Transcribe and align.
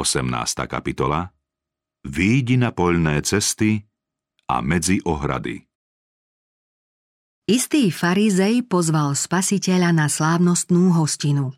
18. 0.00 0.64
kapitola 0.64 1.28
Výjdi 2.08 2.56
na 2.56 2.72
poľné 2.72 3.20
cesty 3.20 3.84
a 4.48 4.64
medzi 4.64 5.04
ohrady. 5.04 5.68
Istý 7.44 7.92
farizej 7.92 8.64
pozval 8.64 9.12
spasiteľa 9.12 9.92
na 9.92 10.08
slávnostnú 10.08 10.96
hostinu. 10.96 11.52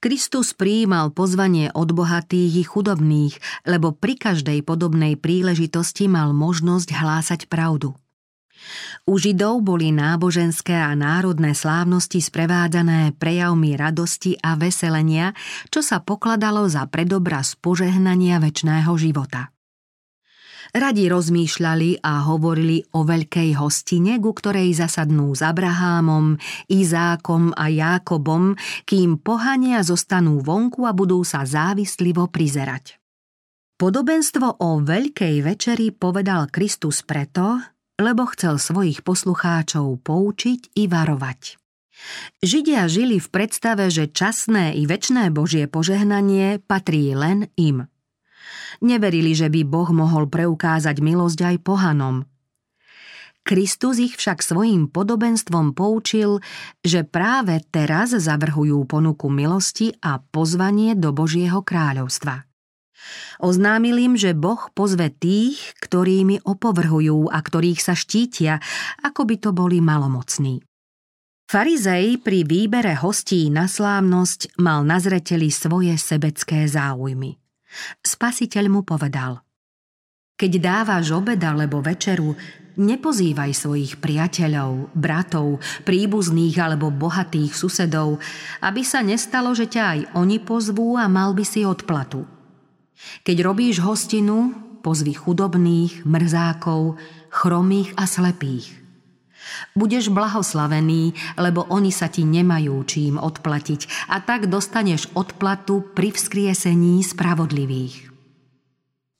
Kristus 0.00 0.56
prijímal 0.56 1.12
pozvanie 1.12 1.68
od 1.76 1.92
bohatých 1.92 2.52
i 2.56 2.64
chudobných, 2.64 3.36
lebo 3.68 3.92
pri 3.92 4.16
každej 4.16 4.64
podobnej 4.64 5.20
príležitosti 5.20 6.08
mal 6.08 6.32
možnosť 6.32 6.96
hlásať 6.96 7.40
pravdu. 7.52 7.92
U 9.08 9.16
Židov 9.16 9.64
boli 9.64 9.90
náboženské 9.90 10.76
a 10.76 10.92
národné 10.94 11.56
slávnosti 11.56 12.20
sprevádzané 12.20 13.16
prejavmi 13.16 13.74
radosti 13.74 14.36
a 14.40 14.54
veselenia, 14.54 15.32
čo 15.72 15.80
sa 15.80 15.98
pokladalo 15.98 16.68
za 16.68 16.86
predobraz 16.86 17.56
požehnania 17.58 18.38
väčšného 18.38 18.92
života. 19.00 19.50
Radi 20.70 21.10
rozmýšľali 21.10 21.98
a 21.98 22.30
hovorili 22.30 22.78
o 22.94 23.02
veľkej 23.02 23.58
hostine, 23.58 24.22
ku 24.22 24.30
ktorej 24.30 24.70
zasadnú 24.78 25.34
s 25.34 25.42
Abrahámom, 25.42 26.38
Izákom 26.70 27.50
a 27.58 27.66
Jákobom, 27.66 28.54
kým 28.86 29.18
pohania 29.18 29.82
zostanú 29.82 30.38
vonku 30.38 30.86
a 30.86 30.94
budú 30.94 31.26
sa 31.26 31.42
závislivo 31.42 32.30
prizerať. 32.30 33.02
Podobenstvo 33.82 34.62
o 34.62 34.78
Veľkej 34.78 35.42
večeri 35.42 35.90
povedal 35.90 36.46
Kristus 36.54 37.02
preto, 37.02 37.58
lebo 38.00 38.24
chcel 38.32 38.56
svojich 38.56 39.04
poslucháčov 39.04 40.00
poučiť 40.00 40.72
i 40.74 40.88
varovať. 40.88 41.60
Židia 42.40 42.88
žili 42.88 43.20
v 43.20 43.28
predstave, 43.28 43.92
že 43.92 44.08
časné 44.08 44.72
i 44.72 44.88
väčné 44.88 45.28
Božie 45.28 45.68
požehnanie 45.68 46.58
patrí 46.64 47.12
len 47.12 47.52
im. 47.60 47.86
Neverili, 48.80 49.36
že 49.36 49.52
by 49.52 49.60
Boh 49.68 49.92
mohol 49.92 50.24
preukázať 50.32 50.96
milosť 51.04 51.38
aj 51.44 51.56
pohanom. 51.60 52.24
Kristus 53.44 54.00
ich 54.00 54.16
však 54.16 54.40
svojim 54.44 54.88
podobenstvom 54.88 55.72
poučil, 55.76 56.44
že 56.84 57.04
práve 57.04 57.60
teraz 57.72 58.12
zavrhujú 58.12 58.84
ponuku 58.84 59.28
milosti 59.32 59.96
a 60.00 60.20
pozvanie 60.20 60.96
do 60.96 61.12
Božieho 61.12 61.64
kráľovstva. 61.64 62.49
Oznámil 63.40 63.96
im, 63.96 64.14
že 64.20 64.36
Boh 64.36 64.68
pozve 64.76 65.08
tých, 65.08 65.72
ktorými 65.80 66.44
opovrhujú 66.44 67.32
a 67.32 67.38
ktorých 67.40 67.80
sa 67.80 67.96
štítia, 67.96 68.60
ako 69.00 69.24
by 69.24 69.36
to 69.40 69.50
boli 69.56 69.80
malomocní. 69.80 70.60
Farizej 71.50 72.22
pri 72.22 72.46
výbere 72.46 72.94
hostí 72.94 73.50
na 73.50 73.66
slávnosť 73.66 74.62
mal 74.62 74.86
na 74.86 75.02
zreteli 75.02 75.50
svoje 75.50 75.98
sebecké 75.98 76.70
záujmy. 76.70 77.34
Spasiteľ 78.06 78.64
mu 78.70 78.80
povedal 78.86 79.42
Keď 80.38 80.52
dávaš 80.62 81.10
obed 81.10 81.42
alebo 81.42 81.82
večeru, 81.82 82.38
nepozývaj 82.78 83.50
svojich 83.50 83.98
priateľov, 83.98 84.94
bratov, 84.94 85.58
príbuzných 85.82 86.54
alebo 86.54 86.94
bohatých 86.94 87.50
susedov, 87.50 88.22
aby 88.62 88.86
sa 88.86 89.02
nestalo, 89.02 89.50
že 89.50 89.66
ťa 89.66 89.82
aj 89.82 90.00
oni 90.14 90.38
pozvú 90.38 90.94
a 90.94 91.10
mal 91.10 91.34
by 91.34 91.42
si 91.42 91.66
odplatu– 91.66 92.22
keď 93.24 93.36
robíš 93.44 93.82
hostinu, 93.82 94.54
pozvi 94.80 95.12
chudobných, 95.12 96.08
mrzákov, 96.08 96.96
chromých 97.30 97.94
a 97.96 98.04
slepých. 98.08 98.80
Budeš 99.74 100.12
blahoslavený, 100.12 101.16
lebo 101.40 101.66
oni 101.72 101.90
sa 101.90 102.12
ti 102.12 102.22
nemajú 102.22 102.76
čím 102.86 103.16
odplatiť 103.16 104.12
a 104.12 104.20
tak 104.22 104.46
dostaneš 104.46 105.10
odplatu 105.16 105.90
pri 105.96 106.12
vzkriesení 106.12 107.02
spravodlivých. 107.02 108.12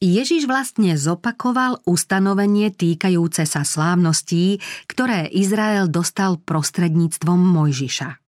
Ježiš 0.01 0.49
vlastne 0.49 0.97
zopakoval 0.97 1.85
ustanovenie 1.85 2.73
týkajúce 2.73 3.45
sa 3.45 3.69
slávností, 3.69 4.57
ktoré 4.89 5.29
Izrael 5.29 5.93
dostal 5.93 6.41
prostredníctvom 6.41 7.37
Mojžiša. 7.37 8.20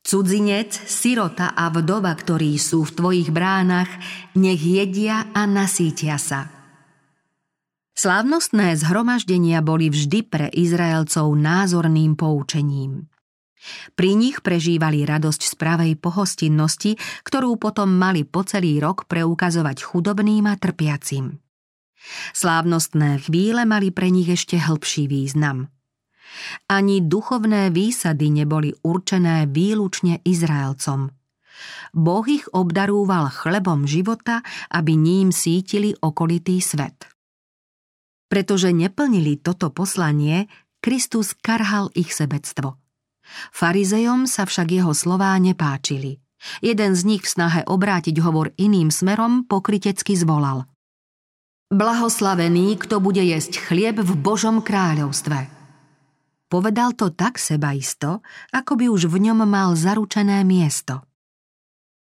Cudzinec, 0.00 0.72
sirota 0.72 1.52
a 1.52 1.68
vdova, 1.68 2.16
ktorí 2.16 2.56
sú 2.56 2.88
v 2.88 2.94
tvojich 2.96 3.28
bránach, 3.28 3.90
nech 4.32 4.60
jedia 4.60 5.28
a 5.36 5.44
nasítia 5.44 6.16
sa. 6.16 6.48
Slávnostné 7.92 8.80
zhromaždenia 8.80 9.60
boli 9.60 9.92
vždy 9.92 10.24
pre 10.24 10.48
Izraelcov 10.48 11.36
názorným 11.36 12.16
poučením. 12.16 13.12
Pri 13.92 14.16
nich 14.16 14.40
prežívali 14.40 15.04
radosť 15.04 15.42
z 15.52 15.54
pravej 15.60 15.92
pohostinnosti, 16.00 16.96
ktorú 17.28 17.60
potom 17.60 17.92
mali 17.92 18.24
po 18.24 18.40
celý 18.40 18.80
rok 18.80 19.04
preukazovať 19.04 19.84
chudobným 19.84 20.48
a 20.48 20.56
trpiacim. 20.56 21.44
Slávnostné 22.32 23.20
chvíle 23.20 23.68
mali 23.68 23.92
pre 23.92 24.08
nich 24.08 24.32
ešte 24.32 24.56
hĺbší 24.56 25.04
význam– 25.04 25.68
ani 26.70 27.04
duchovné 27.04 27.70
výsady 27.70 28.30
neboli 28.30 28.70
určené 28.82 29.50
výlučne 29.50 30.22
Izraelcom. 30.22 31.10
Boh 31.92 32.26
ich 32.30 32.46
obdarúval 32.54 33.28
chlebom 33.28 33.84
života, 33.84 34.40
aby 34.72 34.96
ním 34.96 35.34
sítili 35.34 35.92
okolitý 35.92 36.62
svet. 36.62 37.10
Pretože 38.30 38.70
neplnili 38.70 39.42
toto 39.42 39.74
poslanie, 39.74 40.46
Kristus 40.80 41.34
karhal 41.34 41.90
ich 41.92 42.14
sebectvo. 42.14 42.78
Farizejom 43.52 44.24
sa 44.24 44.46
však 44.48 44.70
jeho 44.70 44.94
slová 44.96 45.36
nepáčili. 45.36 46.22
Jeden 46.64 46.96
z 46.96 47.02
nich 47.04 47.22
v 47.26 47.32
snahe 47.36 47.60
obrátiť 47.68 48.16
hovor 48.24 48.56
iným 48.56 48.88
smerom 48.88 49.44
pokrytecky 49.44 50.16
zvolal. 50.16 50.64
Blahoslavený, 51.70 52.80
kto 52.80 52.98
bude 52.98 53.20
jesť 53.20 53.60
chlieb 53.60 54.00
v 54.00 54.12
Božom 54.16 54.64
kráľovstve. 54.64 55.59
Povedal 56.50 56.98
to 56.98 57.14
tak 57.14 57.38
sebaisto, 57.38 58.26
ako 58.50 58.74
by 58.74 58.90
už 58.90 59.06
v 59.06 59.30
ňom 59.30 59.46
mal 59.46 59.78
zaručené 59.78 60.42
miesto. 60.42 61.06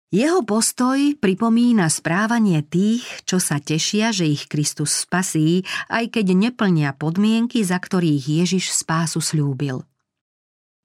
Jeho 0.09 0.41
postoj 0.41 1.21
pripomína 1.21 1.93
správanie 1.93 2.65
tých, 2.65 3.05
čo 3.29 3.37
sa 3.37 3.61
tešia, 3.61 4.09
že 4.09 4.25
ich 4.25 4.49
Kristus 4.49 5.05
spasí, 5.05 5.69
aj 5.93 6.17
keď 6.17 6.33
neplnia 6.33 6.97
podmienky, 6.97 7.61
za 7.61 7.77
ktorých 7.77 8.41
Ježiš 8.41 8.73
spásu 8.73 9.21
slúbil. 9.21 9.85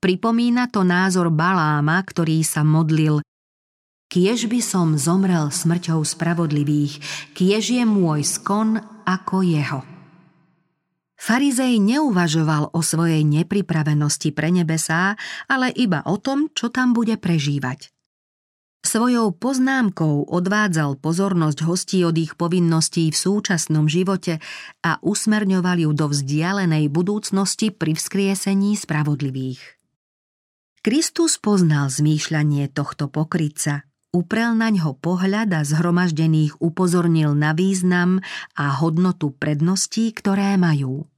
Pripomína 0.04 0.68
to 0.68 0.84
názor 0.84 1.32
Baláma, 1.32 2.04
ktorý 2.04 2.44
sa 2.44 2.68
modlil 2.68 3.24
Kiež 4.12 4.52
by 4.52 4.60
som 4.60 5.00
zomrel 5.00 5.48
smrťou 5.56 6.04
spravodlivých, 6.04 7.00
kiež 7.32 7.80
je 7.80 7.84
môj 7.88 8.28
skon 8.28 8.84
ako 9.08 9.40
jeho. 9.40 9.93
Farizej 11.24 11.80
neuvažoval 11.80 12.76
o 12.76 12.84
svojej 12.84 13.24
nepripravenosti 13.24 14.36
pre 14.36 14.52
nebesá, 14.52 15.16
ale 15.48 15.72
iba 15.72 16.04
o 16.04 16.20
tom, 16.20 16.52
čo 16.52 16.68
tam 16.68 16.92
bude 16.92 17.16
prežívať. 17.16 17.96
Svojou 18.84 19.32
poznámkou 19.32 20.28
odvádzal 20.28 21.00
pozornosť 21.00 21.64
hostí 21.64 22.04
od 22.04 22.20
ich 22.20 22.36
povinností 22.36 23.08
v 23.08 23.16
súčasnom 23.16 23.88
živote 23.88 24.44
a 24.84 25.00
usmerňoval 25.00 25.88
ju 25.88 25.92
do 25.96 26.12
vzdialenej 26.12 26.92
budúcnosti 26.92 27.72
pri 27.72 27.96
vzkriesení 27.96 28.76
spravodlivých. 28.76 29.64
Kristus 30.84 31.40
poznal 31.40 31.88
zmýšľanie 31.88 32.68
tohto 32.76 33.08
pokryca, 33.08 33.88
uprel 34.12 34.60
na 34.60 34.68
ňo 34.76 35.00
pohľad 35.00 35.56
a 35.56 35.64
zhromaždených 35.64 36.60
upozornil 36.60 37.32
na 37.32 37.56
význam 37.56 38.20
a 38.60 38.76
hodnotu 38.76 39.32
predností, 39.32 40.12
ktoré 40.12 40.60
majú. 40.60 41.13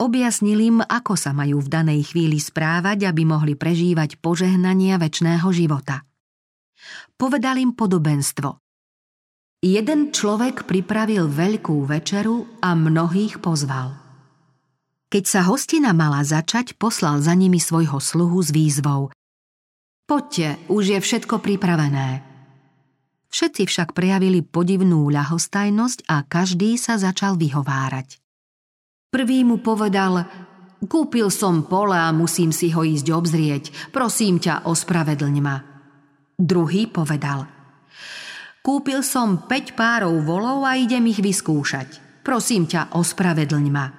Objasnil 0.00 0.60
im, 0.60 0.78
ako 0.80 1.14
sa 1.16 1.36
majú 1.36 1.60
v 1.60 1.68
danej 1.68 2.12
chvíli 2.12 2.40
správať, 2.40 3.04
aby 3.04 3.22
mohli 3.28 3.52
prežívať 3.52 4.16
požehnania 4.18 4.96
väčšného 4.96 5.48
života. 5.52 6.08
Povedal 7.20 7.60
im 7.60 7.76
podobenstvo. 7.76 8.56
Jeden 9.60 10.08
človek 10.08 10.64
pripravil 10.64 11.28
veľkú 11.28 11.84
večeru 11.84 12.48
a 12.64 12.72
mnohých 12.72 13.44
pozval. 13.44 13.92
Keď 15.12 15.24
sa 15.28 15.44
hostina 15.44 15.92
mala 15.92 16.24
začať, 16.24 16.80
poslal 16.80 17.20
za 17.20 17.36
nimi 17.36 17.60
svojho 17.60 18.00
sluhu 18.00 18.40
s 18.40 18.54
výzvou. 18.54 19.12
Poďte, 20.08 20.56
už 20.72 20.96
je 20.96 20.98
všetko 21.02 21.44
pripravené. 21.44 22.24
Všetci 23.30 23.62
však 23.68 23.92
prejavili 23.92 24.40
podivnú 24.40 25.12
ľahostajnosť 25.12 26.08
a 26.08 26.24
každý 26.24 26.80
sa 26.80 26.96
začal 26.96 27.36
vyhovárať. 27.36 28.16
Prvý 29.10 29.42
mu 29.42 29.58
povedal, 29.58 30.22
kúpil 30.86 31.34
som 31.34 31.66
pole 31.66 31.98
a 31.98 32.14
musím 32.14 32.54
si 32.54 32.70
ho 32.70 32.86
ísť 32.86 33.10
obzrieť, 33.10 33.64
prosím 33.90 34.38
ťa, 34.38 34.70
ospravedlň 34.70 35.36
ma. 35.42 35.58
Druhý 36.38 36.86
povedal, 36.86 37.50
kúpil 38.62 39.02
som 39.02 39.50
5 39.50 39.74
párov 39.74 40.14
volov 40.22 40.62
a 40.62 40.78
idem 40.78 41.10
ich 41.10 41.18
vyskúšať, 41.18 42.22
prosím 42.22 42.70
ťa, 42.70 42.94
ospravedlň 42.94 43.66
ma. 43.74 43.90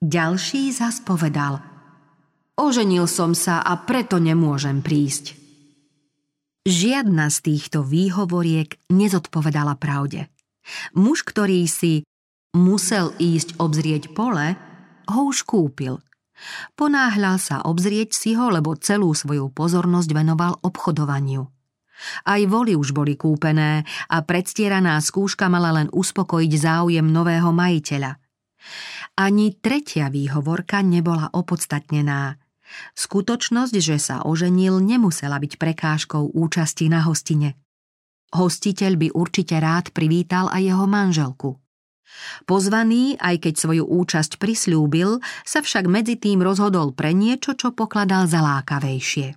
Ďalší 0.00 0.72
zas 0.72 1.04
povedal, 1.04 1.60
oženil 2.56 3.04
som 3.04 3.36
sa 3.36 3.60
a 3.60 3.76
preto 3.76 4.16
nemôžem 4.16 4.80
prísť. 4.80 5.36
Žiadna 6.64 7.28
z 7.28 7.38
týchto 7.44 7.84
výhovoriek 7.84 8.88
nezodpovedala 8.88 9.76
pravde. 9.76 10.32
Muž, 10.96 11.28
ktorý 11.28 11.68
si 11.68 12.08
musel 12.54 13.12
ísť 13.16 13.58
obzrieť 13.58 14.12
pole, 14.12 14.56
ho 15.08 15.20
už 15.28 15.44
kúpil. 15.48 16.00
Ponáhľal 16.78 17.36
sa 17.42 17.64
obzrieť 17.66 18.14
si 18.14 18.38
ho, 18.38 18.46
lebo 18.48 18.78
celú 18.78 19.10
svoju 19.10 19.50
pozornosť 19.50 20.10
venoval 20.14 20.62
obchodovaniu. 20.62 21.42
Aj 22.22 22.40
voly 22.46 22.78
už 22.78 22.94
boli 22.94 23.18
kúpené 23.18 23.82
a 24.06 24.16
predstieraná 24.22 25.02
skúška 25.02 25.50
mala 25.50 25.74
len 25.74 25.90
uspokojiť 25.90 26.52
záujem 26.54 27.02
nového 27.02 27.50
majiteľa. 27.50 28.22
Ani 29.18 29.58
tretia 29.58 30.06
výhovorka 30.06 30.78
nebola 30.86 31.26
opodstatnená– 31.34 32.34
Skutočnosť, 32.94 33.74
že 33.80 33.96
sa 33.96 34.24
oženil, 34.24 34.80
nemusela 34.84 35.40
byť 35.40 35.56
prekážkou 35.56 36.36
účasti 36.36 36.92
na 36.92 37.04
hostine. 37.04 37.56
Hostiteľ 38.28 38.92
by 39.00 39.08
určite 39.16 39.56
rád 39.56 39.90
privítal 39.96 40.52
aj 40.52 40.62
jeho 40.62 40.84
manželku. 40.84 41.50
Pozvaný, 42.48 43.16
aj 43.20 43.44
keď 43.44 43.54
svoju 43.54 43.84
účasť 43.84 44.40
prislúbil, 44.40 45.20
sa 45.44 45.60
však 45.60 45.86
medzi 45.86 46.16
tým 46.16 46.40
rozhodol 46.42 46.92
pre 46.96 47.12
niečo, 47.12 47.54
čo 47.54 47.70
pokladal 47.70 48.26
za 48.26 48.40
lákavejšie. 48.42 49.36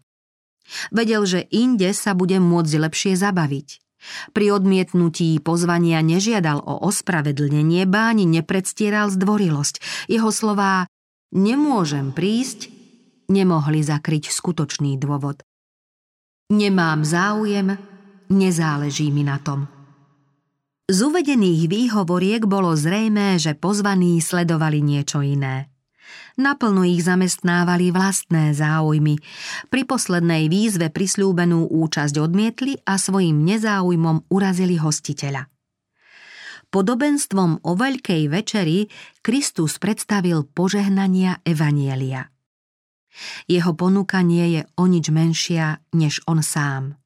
Vedel, 0.96 1.24
že 1.28 1.48
inde 1.52 1.92
sa 1.92 2.16
bude 2.16 2.40
môcť 2.40 2.74
lepšie 2.80 3.14
zabaviť. 3.20 3.68
Pri 4.34 4.50
odmietnutí 4.50 5.38
pozvania 5.46 6.02
nežiadal 6.02 6.58
o 6.58 6.82
ospravedlnenie, 6.90 7.86
báni 7.86 8.26
nepredstieral 8.26 9.14
zdvorilosť. 9.14 10.08
Jeho 10.10 10.34
slová 10.34 10.90
nemôžem 11.30 12.10
prísť 12.10 12.74
nemohli 13.30 13.86
zakryť 13.86 14.34
skutočný 14.34 14.98
dôvod. 14.98 15.46
Nemám 16.52 17.08
záujem, 17.08 17.78
nezáleží 18.28 19.08
mi 19.14 19.24
na 19.24 19.40
tom. 19.40 19.81
Z 20.92 21.08
uvedených 21.08 21.72
výhovoriek 21.72 22.44
bolo 22.44 22.76
zrejmé, 22.76 23.40
že 23.40 23.56
pozvaní 23.56 24.20
sledovali 24.20 24.84
niečo 24.84 25.24
iné. 25.24 25.72
Naplno 26.36 26.84
ich 26.84 27.00
zamestnávali 27.08 27.96
vlastné 27.96 28.52
záujmy. 28.52 29.16
Pri 29.72 29.88
poslednej 29.88 30.52
výzve 30.52 30.92
prislúbenú 30.92 31.72
účasť 31.72 32.20
odmietli 32.20 32.76
a 32.84 33.00
svojim 33.00 33.40
nezáujmom 33.40 34.28
urazili 34.36 34.76
hostiteľa. 34.76 35.48
Podobenstvom 36.68 37.64
o 37.64 37.72
Veľkej 37.72 38.28
večeri 38.28 38.92
Kristus 39.24 39.80
predstavil 39.80 40.44
požehnania 40.44 41.40
Evanielia. 41.48 42.28
Jeho 43.48 43.72
ponuka 43.80 44.20
nie 44.28 44.60
je 44.60 44.62
o 44.76 44.92
nič 44.92 45.08
menšia 45.08 45.80
než 45.96 46.20
on 46.28 46.44
sám. 46.44 47.00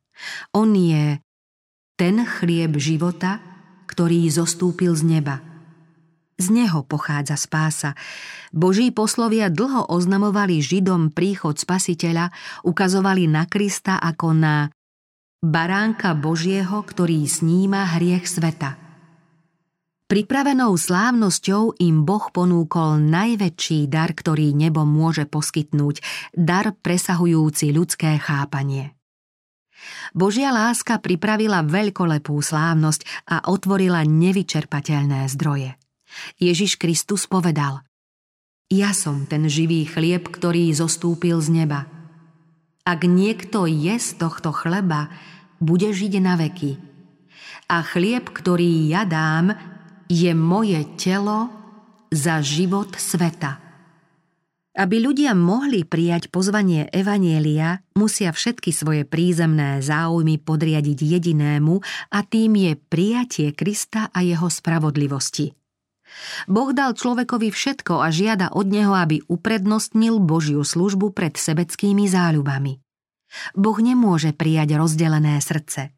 On 0.58 0.74
je 0.74 1.22
ten 1.94 2.26
chlieb 2.26 2.82
života, 2.82 3.55
ktorý 3.96 4.28
zostúpil 4.28 4.92
z 4.92 5.08
neba. 5.08 5.40
Z 6.36 6.52
neho 6.52 6.84
pochádza 6.84 7.40
spása. 7.40 7.96
Boží 8.52 8.92
poslovia 8.92 9.48
dlho 9.48 9.88
oznamovali 9.88 10.60
Židom 10.60 11.16
príchod 11.16 11.56
spasiteľa, 11.56 12.36
ukazovali 12.68 13.32
na 13.32 13.48
Krista 13.48 13.96
ako 14.04 14.36
na 14.36 14.68
baránka 15.40 16.12
Božieho, 16.12 16.84
ktorý 16.84 17.24
sníma 17.24 17.96
hriech 17.96 18.28
sveta– 18.28 18.76
Pripravenou 20.06 20.78
slávnosťou 20.78 21.82
im 21.82 22.06
Boh 22.06 22.30
ponúkol 22.30 23.02
najväčší 23.10 23.90
dar, 23.90 24.14
ktorý 24.14 24.54
nebo 24.54 24.86
môže 24.86 25.26
poskytnúť, 25.26 26.00
dar 26.38 26.78
presahujúci 26.78 27.74
ľudské 27.74 28.14
chápanie. 28.22 28.95
Božia 30.16 30.54
láska 30.54 31.02
pripravila 31.02 31.66
veľkolepú 31.66 32.38
slávnosť 32.40 33.28
a 33.30 33.50
otvorila 33.50 34.06
nevyčerpateľné 34.06 35.28
zdroje. 35.32 35.76
Ježiš 36.40 36.80
Kristus 36.80 37.28
povedal 37.28 37.84
Ja 38.72 38.96
som 38.96 39.28
ten 39.28 39.50
živý 39.52 39.84
chlieb, 39.90 40.30
ktorý 40.32 40.72
zostúpil 40.72 41.42
z 41.44 41.64
neba. 41.64 41.90
Ak 42.86 43.02
niekto 43.04 43.66
je 43.66 43.98
z 43.98 44.10
tohto 44.22 44.54
chleba, 44.54 45.10
bude 45.58 45.90
žiť 45.90 46.14
na 46.22 46.38
veky. 46.38 46.78
A 47.66 47.82
chlieb, 47.82 48.30
ktorý 48.30 48.86
ja 48.86 49.10
dám, 49.10 49.58
je 50.06 50.30
moje 50.38 50.86
telo 51.02 51.50
za 52.14 52.46
život 52.46 52.94
sveta. 52.94 53.65
Aby 54.76 55.08
ľudia 55.08 55.32
mohli 55.32 55.88
prijať 55.88 56.28
pozvanie 56.28 56.92
Evanielia, 56.92 57.80
musia 57.96 58.36
všetky 58.36 58.76
svoje 58.76 59.08
prízemné 59.08 59.80
záujmy 59.80 60.36
podriadiť 60.44 61.00
jedinému 61.00 61.80
a 62.12 62.20
tým 62.28 62.60
je 62.60 62.72
prijatie 62.76 63.56
Krista 63.56 64.12
a 64.12 64.20
jeho 64.20 64.52
spravodlivosti. 64.52 65.56
Boh 66.52 66.76
dal 66.76 66.92
človekovi 66.92 67.56
všetko 67.56 68.04
a 68.04 68.12
žiada 68.12 68.52
od 68.52 68.68
neho, 68.68 68.92
aby 68.92 69.24
uprednostnil 69.32 70.20
Božiu 70.20 70.68
službu 70.68 71.16
pred 71.16 71.40
sebeckými 71.40 72.12
záľubami. 72.12 72.84
Boh 73.56 73.78
nemôže 73.80 74.36
prijať 74.36 74.76
rozdelené 74.76 75.40
srdce. 75.40 75.96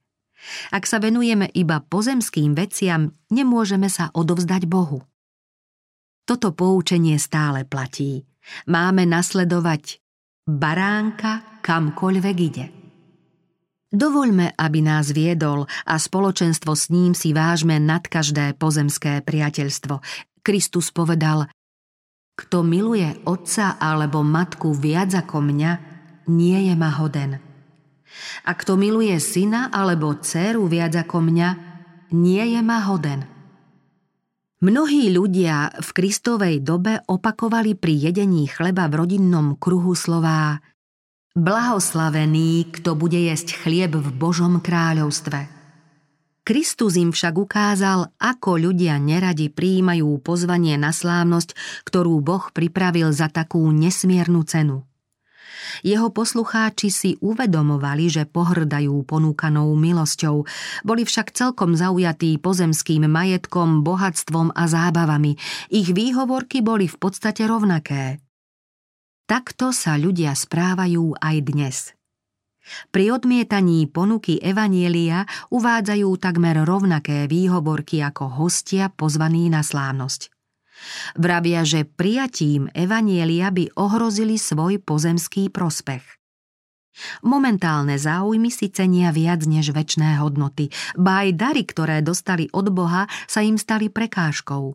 Ak 0.70 0.86
sa 0.86 1.02
venujeme 1.02 1.50
iba 1.50 1.82
pozemským 1.82 2.54
veciam, 2.54 3.10
nemôžeme 3.34 3.90
sa 3.90 4.14
odovzdať 4.14 4.70
Bohu. 4.70 5.02
Toto 6.30 6.54
poučenie 6.54 7.18
stále 7.18 7.66
platí. 7.66 8.28
Máme 8.68 9.04
nasledovať 9.04 10.00
baránka 10.48 11.62
kamkoľvek 11.62 12.38
ide. 12.40 12.66
Dovoľme, 13.88 14.56
aby 14.60 14.80
nás 14.84 15.16
viedol 15.16 15.64
a 15.88 15.96
spoločenstvo 15.96 16.76
s 16.76 16.92
ním 16.92 17.16
si 17.16 17.32
vážme 17.32 17.80
nad 17.80 18.04
každé 18.04 18.60
pozemské 18.60 19.24
priateľstvo. 19.24 20.04
Kristus 20.44 20.92
povedal, 20.92 21.48
kto 22.36 22.68
miluje 22.68 23.08
otca 23.24 23.80
alebo 23.80 24.22
matku 24.28 24.76
viac 24.76 25.16
ako 25.16 25.40
mňa, 25.40 25.72
nie 26.28 26.68
je 26.68 26.76
ma 26.76 26.92
hoden. 27.00 27.40
A 28.44 28.52
kto 28.54 28.76
miluje 28.76 29.16
syna 29.24 29.72
alebo 29.72 30.16
dceru 30.20 30.68
viac 30.68 30.94
ako 30.94 31.24
mňa, 31.24 31.50
nie 32.12 32.44
je 32.56 32.62
ma 32.62 32.84
hoden. 32.84 33.37
Mnohí 34.58 35.14
ľudia 35.14 35.70
v 35.70 35.90
Kristovej 35.94 36.66
dobe 36.66 37.06
opakovali 37.06 37.78
pri 37.78 38.10
jedení 38.10 38.50
chleba 38.50 38.90
v 38.90 39.06
rodinnom 39.06 39.54
kruhu 39.54 39.94
slová 39.94 40.66
Blahoslavený, 41.38 42.74
kto 42.74 42.98
bude 42.98 43.22
jesť 43.22 43.54
chlieb 43.54 43.94
v 43.94 44.10
Božom 44.18 44.58
kráľovstve. 44.58 45.46
Kristus 46.42 46.98
im 46.98 47.14
však 47.14 47.38
ukázal, 47.38 48.10
ako 48.18 48.58
ľudia 48.58 48.98
neradi 48.98 49.54
príjmajú 49.54 50.18
pozvanie 50.26 50.74
na 50.82 50.90
slávnosť, 50.90 51.54
ktorú 51.86 52.18
Boh 52.26 52.50
pripravil 52.50 53.14
za 53.14 53.30
takú 53.30 53.62
nesmiernu 53.70 54.42
cenu. 54.42 54.82
Jeho 55.82 56.14
poslucháči 56.14 56.90
si 56.90 57.12
uvedomovali, 57.20 58.08
že 58.08 58.24
pohrdajú 58.30 59.04
ponúkanou 59.04 59.74
milosťou, 59.76 60.46
boli 60.86 61.04
však 61.04 61.34
celkom 61.34 61.76
zaujatí 61.76 62.38
pozemským 62.40 63.06
majetkom, 63.10 63.82
bohatstvom 63.82 64.54
a 64.54 64.64
zábavami. 64.70 65.36
Ich 65.74 65.92
výhovorky 65.92 66.62
boli 66.62 66.88
v 66.88 66.98
podstate 66.98 67.46
rovnaké. 67.46 68.22
Takto 69.28 69.76
sa 69.76 70.00
ľudia 70.00 70.32
správajú 70.32 71.20
aj 71.20 71.36
dnes. 71.44 71.78
Pri 72.92 73.12
odmietaní 73.16 73.88
ponuky 73.88 74.40
Evanielia 74.44 75.24
uvádzajú 75.52 76.10
takmer 76.20 76.64
rovnaké 76.68 77.28
výhovorky 77.28 78.04
ako 78.04 78.44
hostia 78.44 78.92
pozvaní 78.92 79.48
na 79.48 79.64
slávnosť. 79.64 80.37
Vravia, 81.18 81.66
že 81.66 81.84
prijatím 81.86 82.70
Evanielia 82.72 83.50
by 83.50 83.78
ohrozili 83.78 84.38
svoj 84.38 84.82
pozemský 84.82 85.50
prospech. 85.50 86.18
Momentálne 87.22 88.02
záujmy 88.02 88.50
si 88.50 88.74
cenia 88.74 89.14
viac 89.14 89.46
než 89.46 89.70
väčšné 89.70 90.18
hodnoty, 90.18 90.74
ba 90.98 91.26
aj 91.26 91.30
dary, 91.38 91.64
ktoré 91.66 92.02
dostali 92.02 92.50
od 92.50 92.74
Boha, 92.74 93.06
sa 93.30 93.46
im 93.46 93.62
stali 93.62 93.94
prekážkou. 93.94 94.74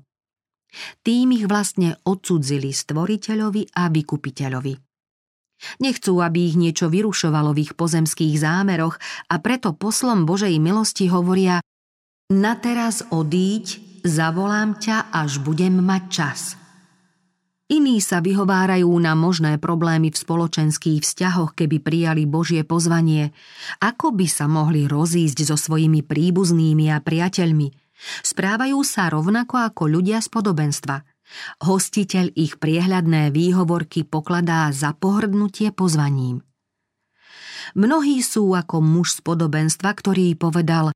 Tým 1.03 1.37
ich 1.37 1.45
vlastne 1.51 1.99
odsudzili 2.07 2.73
stvoriteľovi 2.73 3.77
a 3.77 3.93
vykupiteľovi. 3.93 4.75
Nechcú, 5.79 6.19
aby 6.19 6.51
ich 6.51 6.57
niečo 6.59 6.91
vyrušovalo 6.91 7.55
v 7.55 7.71
ich 7.71 7.73
pozemských 7.79 8.35
zámeroch 8.35 8.99
a 9.31 9.39
preto 9.39 9.75
poslom 9.77 10.27
Božej 10.27 10.59
milosti 10.59 11.07
hovoria 11.07 11.63
na 12.33 12.57
teraz 12.57 13.05
odíď 13.13 13.92
zavolám 14.05 14.79
ťa, 14.79 15.11
až 15.11 15.41
budem 15.41 15.79
mať 15.83 16.03
čas. 16.11 16.41
Iní 17.73 18.05
sa 18.05 18.21
vyhovárajú 18.21 18.93
na 19.01 19.17
možné 19.17 19.57
problémy 19.57 20.13
v 20.13 20.21
spoločenských 20.21 21.01
vzťahoch, 21.01 21.57
keby 21.57 21.81
prijali 21.81 22.29
Božie 22.29 22.69
pozvanie. 22.69 23.33
Ako 23.81 24.13
by 24.13 24.29
sa 24.29 24.45
mohli 24.45 24.85
rozísť 24.85 25.49
so 25.49 25.57
svojimi 25.57 26.05
príbuznými 26.05 26.93
a 26.93 27.01
priateľmi? 27.01 27.73
Správajú 28.21 28.77
sa 28.85 29.09
rovnako 29.09 29.73
ako 29.73 29.89
ľudia 29.89 30.21
z 30.21 30.29
podobenstva. 30.29 31.01
Hostiteľ 31.65 32.37
ich 32.37 32.61
priehľadné 32.61 33.33
výhovorky 33.33 34.05
pokladá 34.05 34.69
za 34.69 34.93
pohrdnutie 34.93 35.73
pozvaním. 35.73 36.45
Mnohí 37.73 38.21
sú 38.21 38.53
ako 38.53 38.85
muž 38.85 39.17
z 39.17 39.21
podobenstva, 39.25 39.97
ktorý 39.97 40.37
povedal 40.37 40.93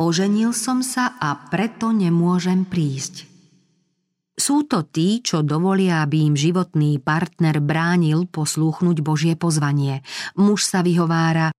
Oženil 0.00 0.56
som 0.56 0.80
sa 0.80 1.20
a 1.20 1.36
preto 1.52 1.92
nemôžem 1.92 2.64
prísť. 2.64 3.28
Sú 4.32 4.64
to 4.64 4.80
tí, 4.88 5.20
čo 5.20 5.44
dovolia, 5.44 6.00
aby 6.00 6.24
im 6.24 6.32
životný 6.32 6.96
partner 6.96 7.60
bránil 7.60 8.24
poslúchnuť 8.24 8.96
Božie 9.04 9.36
pozvanie. 9.36 10.00
Muž 10.40 10.64
sa 10.64 10.80
vyhovára, 10.80 11.52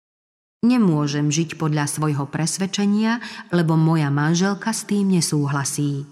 nemôžem 0.65 1.29
žiť 1.29 1.62
podľa 1.62 1.86
svojho 1.86 2.25
presvedčenia, 2.25 3.21
lebo 3.53 3.77
moja 3.77 4.10
manželka 4.10 4.74
s 4.74 4.89
tým 4.89 5.13
nesúhlasí. 5.13 6.10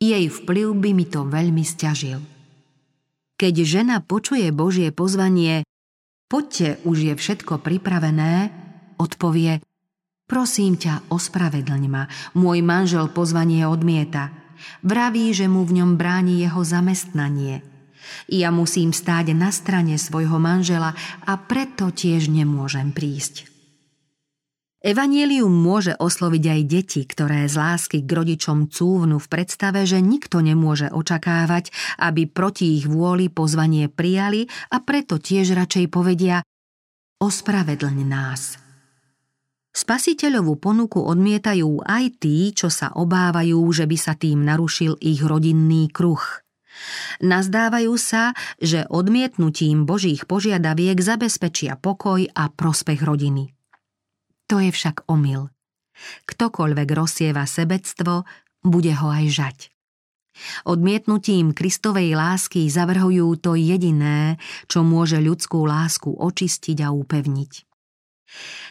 Jej 0.00 0.32
vplyv 0.32 0.72
by 0.72 0.90
mi 0.96 1.04
to 1.04 1.28
veľmi 1.28 1.60
stiažil. 1.60 2.24
Keď 3.36 3.54
žena 3.68 4.00
počuje 4.00 4.48
Božie 4.56 4.88
pozvanie, 4.88 5.68
poďte, 6.32 6.80
už 6.88 7.12
je 7.12 7.14
všetko 7.20 7.60
pripravené, 7.60 8.48
odpovie, 8.96 9.60
prosím 10.26 10.78
ťa, 10.78 11.08
ospravedlň 11.08 11.82
ma, 11.90 12.10
môj 12.34 12.60
manžel 12.60 13.10
pozvanie 13.10 13.64
odmieta– 13.64 14.30
Vraví, 14.82 15.32
že 15.32 15.46
mu 15.46 15.64
v 15.64 15.82
ňom 15.82 16.00
bráni 16.00 16.42
jeho 16.42 16.62
zamestnanie. 16.64 17.62
Ja 18.30 18.54
musím 18.54 18.94
stáť 18.94 19.34
na 19.34 19.50
strane 19.50 19.98
svojho 19.98 20.38
manžela 20.38 20.94
a 21.26 21.32
preto 21.38 21.90
tiež 21.90 22.30
nemôžem 22.30 22.94
prísť. 22.94 23.50
Evangelium 24.86 25.50
môže 25.50 25.98
osloviť 25.98 26.44
aj 26.46 26.60
deti, 26.62 27.02
ktoré 27.02 27.50
z 27.50 27.58
lásky 27.58 27.98
k 28.06 28.10
rodičom 28.10 28.70
cúvnu 28.70 29.18
v 29.18 29.26
predstave, 29.26 29.82
že 29.82 29.98
nikto 29.98 30.38
nemôže 30.38 30.94
očakávať, 30.94 31.74
aby 31.98 32.30
proti 32.30 32.78
ich 32.78 32.86
vôli 32.86 33.26
pozvanie 33.26 33.90
prijali 33.90 34.46
a 34.70 34.78
preto 34.78 35.18
tiež 35.18 35.58
radšej 35.58 35.90
povedia 35.90 36.46
ospravedlň 37.18 37.98
nás– 38.06 38.42
Spasiteľovú 39.76 40.56
ponuku 40.56 41.04
odmietajú 41.04 41.84
aj 41.84 42.04
tí, 42.16 42.48
čo 42.56 42.72
sa 42.72 42.96
obávajú, 42.96 43.60
že 43.76 43.84
by 43.84 43.96
sa 44.00 44.16
tým 44.16 44.40
narušil 44.40 44.96
ich 45.04 45.20
rodinný 45.20 45.92
kruh. 45.92 46.24
Nazdávajú 47.20 47.92
sa, 48.00 48.32
že 48.56 48.88
odmietnutím 48.88 49.84
Božích 49.84 50.24
požiadaviek 50.24 50.96
zabezpečia 50.96 51.76
pokoj 51.76 52.24
a 52.24 52.48
prospech 52.48 53.04
rodiny. 53.04 53.52
To 54.48 54.64
je 54.64 54.72
však 54.72 55.04
omyl. 55.12 55.52
Ktokoľvek 56.24 56.88
rozsieva 56.96 57.44
sebectvo, 57.44 58.24
bude 58.64 58.92
ho 58.96 59.08
aj 59.12 59.26
žať. 59.28 59.58
Odmietnutím 60.64 61.52
Kristovej 61.52 62.16
lásky 62.16 62.68
zavrhujú 62.68 63.28
to 63.40 63.56
jediné, 63.56 64.40
čo 64.68 64.84
môže 64.84 65.20
ľudskú 65.20 65.68
lásku 65.68 66.12
očistiť 66.12 66.80
a 66.84 66.92
upevniť. 66.92 67.75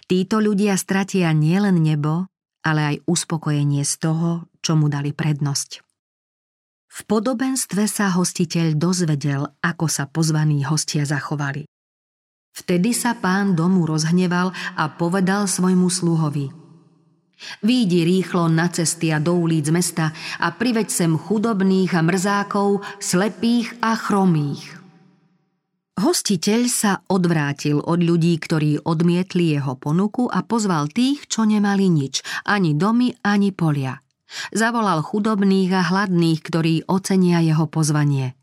Títo 0.06 0.44
ľudia 0.44 0.76
stratia 0.78 1.32
nielen 1.32 1.82
nebo, 1.82 2.30
ale 2.66 2.82
aj 2.94 2.96
uspokojenie 3.06 3.82
z 3.86 3.94
toho, 4.02 4.30
čo 4.62 4.74
mu 4.78 4.90
dali 4.90 5.14
prednosť. 5.14 5.86
V 6.96 7.00
podobenstve 7.04 7.86
sa 7.92 8.14
hostiteľ 8.16 8.80
dozvedel, 8.80 9.52
ako 9.60 9.86
sa 9.92 10.08
pozvaní 10.08 10.64
hostia 10.64 11.04
zachovali. 11.04 11.68
Vtedy 12.56 12.96
sa 12.96 13.20
pán 13.20 13.52
domu 13.52 13.84
rozhneval 13.84 14.56
a 14.80 14.84
povedal 14.96 15.44
svojmu 15.44 15.92
sluhovi 15.92 16.66
Výjdi 17.62 18.08
rýchlo 18.08 18.48
na 18.48 18.72
cesty 18.72 19.12
a 19.12 19.20
do 19.20 19.36
ulic 19.36 19.68
mesta 19.68 20.16
a 20.40 20.56
priveď 20.56 20.88
sem 20.88 21.12
chudobných 21.20 21.92
a 21.92 22.02
mrzákov, 22.02 22.80
slepých 23.04 23.76
a 23.84 24.00
chromých. 24.00 24.85
Hostiteľ 25.96 26.62
sa 26.68 27.00
odvrátil 27.08 27.80
od 27.80 28.04
ľudí, 28.04 28.36
ktorí 28.36 28.84
odmietli 28.84 29.56
jeho 29.56 29.80
ponuku 29.80 30.28
a 30.28 30.44
pozval 30.44 30.92
tých, 30.92 31.24
čo 31.32 31.48
nemali 31.48 31.88
nič, 31.88 32.20
ani 32.44 32.76
domy, 32.76 33.16
ani 33.24 33.56
polia. 33.56 34.04
Zavolal 34.52 35.00
chudobných 35.00 35.72
a 35.72 35.88
hladných, 35.88 36.40
ktorí 36.44 36.74
ocenia 36.92 37.40
jeho 37.40 37.64
pozvanie. 37.72 38.36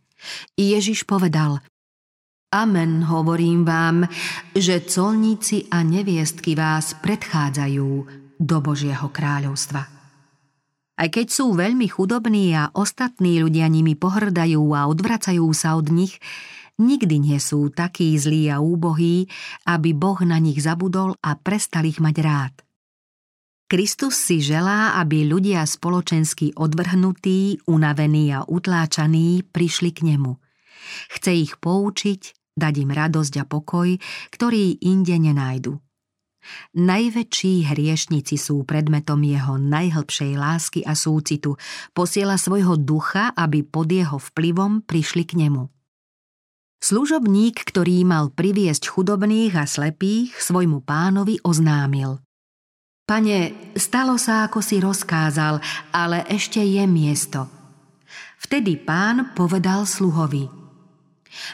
Ježiš 0.56 1.04
povedal 1.04 1.60
Amen, 2.56 3.04
hovorím 3.04 3.68
vám, 3.68 4.08
že 4.56 4.80
colníci 4.88 5.68
a 5.68 5.84
neviestky 5.84 6.56
vás 6.56 6.96
predchádzajú 7.04 7.88
do 8.40 8.56
Božieho 8.64 9.12
kráľovstva. 9.12 9.82
Aj 10.96 11.08
keď 11.08 11.26
sú 11.28 11.52
veľmi 11.52 11.88
chudobní 11.88 12.52
a 12.56 12.72
ostatní 12.72 13.44
ľudia 13.44 13.68
nimi 13.68 13.92
pohrdajú 13.92 14.72
a 14.72 14.88
odvracajú 14.88 15.48
sa 15.52 15.76
od 15.76 15.92
nich, 15.92 16.16
nikdy 16.82 17.22
nie 17.22 17.38
sú 17.38 17.70
takí 17.70 18.18
zlí 18.18 18.50
a 18.50 18.58
úbohí, 18.58 19.30
aby 19.70 19.94
Boh 19.94 20.18
na 20.26 20.42
nich 20.42 20.58
zabudol 20.58 21.14
a 21.22 21.38
prestal 21.38 21.86
ich 21.86 22.02
mať 22.02 22.16
rád. 22.18 22.54
Kristus 23.72 24.20
si 24.20 24.44
želá, 24.44 25.00
aby 25.00 25.24
ľudia 25.24 25.64
spoločensky 25.64 26.52
odvrhnutí, 26.52 27.64
unavení 27.64 28.28
a 28.34 28.44
utláčaní 28.44 29.48
prišli 29.48 29.96
k 29.96 30.12
nemu. 30.12 30.36
Chce 31.16 31.30
ich 31.32 31.56
poučiť, 31.56 32.52
dať 32.52 32.74
im 32.84 32.90
radosť 32.92 33.34
a 33.40 33.44
pokoj, 33.48 33.96
ktorý 34.28 34.76
inde 34.84 35.16
nenájdu. 35.16 35.80
Najväčší 36.74 37.70
hriešnici 37.70 38.34
sú 38.34 38.66
predmetom 38.66 39.22
jeho 39.22 39.56
najhlbšej 39.56 40.32
lásky 40.36 40.80
a 40.82 40.92
súcitu. 40.92 41.54
Posiela 41.94 42.34
svojho 42.36 42.76
ducha, 42.76 43.30
aby 43.32 43.62
pod 43.62 43.88
jeho 43.88 44.18
vplyvom 44.18 44.82
prišli 44.82 45.24
k 45.24 45.48
nemu. 45.48 45.70
Služobník, 46.82 47.62
ktorý 47.62 48.02
mal 48.02 48.34
priviesť 48.34 48.90
chudobných 48.90 49.54
a 49.54 49.70
slepých, 49.70 50.34
svojmu 50.34 50.82
pánovi 50.82 51.38
oznámil. 51.46 52.18
Pane, 53.06 53.70
stalo 53.78 54.18
sa, 54.18 54.50
ako 54.50 54.58
si 54.58 54.82
rozkázal, 54.82 55.62
ale 55.94 56.26
ešte 56.26 56.58
je 56.58 56.82
miesto. 56.90 57.46
Vtedy 58.42 58.82
pán 58.82 59.30
povedal 59.38 59.86
sluhovi. 59.86 60.50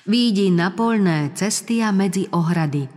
Výjdi 0.09 0.49
na 0.49 0.73
polné 0.73 1.37
cesty 1.37 1.85
a 1.85 1.93
medzi 1.93 2.25
ohrady. 2.33 2.89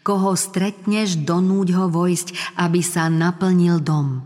Koho 0.00 0.32
stretneš, 0.40 1.20
donúť 1.20 1.68
ho 1.76 1.86
vojsť, 1.92 2.56
aby 2.64 2.80
sa 2.80 3.12
naplnil 3.12 3.84
dom. 3.84 4.24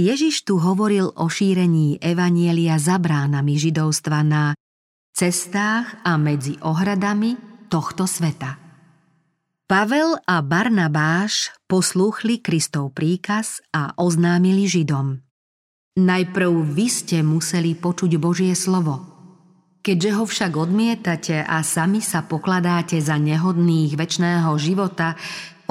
Ježiš 0.00 0.48
tu 0.48 0.56
hovoril 0.56 1.12
o 1.12 1.28
šírení 1.28 2.00
evanielia 2.00 2.80
za 2.80 2.96
bránami 2.96 3.54
židovstva 3.60 4.24
na 4.24 4.56
cestách 5.14 6.02
a 6.02 6.18
medzi 6.18 6.58
ohradami 6.58 7.38
tohto 7.70 8.04
sveta. 8.04 8.58
Pavel 9.64 10.18
a 10.26 10.42
Barnabáš 10.42 11.54
poslúchli 11.70 12.42
Kristov 12.42 12.92
príkaz 12.92 13.64
a 13.72 13.94
oznámili 13.96 14.68
Židom. 14.68 15.22
Najprv 15.94 16.50
vy 16.74 16.86
ste 16.90 17.22
museli 17.22 17.78
počuť 17.78 18.18
Božie 18.18 18.52
slovo. 18.58 19.14
Keďže 19.80 20.10
ho 20.18 20.24
však 20.26 20.52
odmietate 20.58 21.46
a 21.46 21.62
sami 21.62 22.02
sa 22.02 22.26
pokladáte 22.26 22.98
za 22.98 23.14
nehodných 23.14 23.94
väčšného 23.94 24.50
života, 24.58 25.14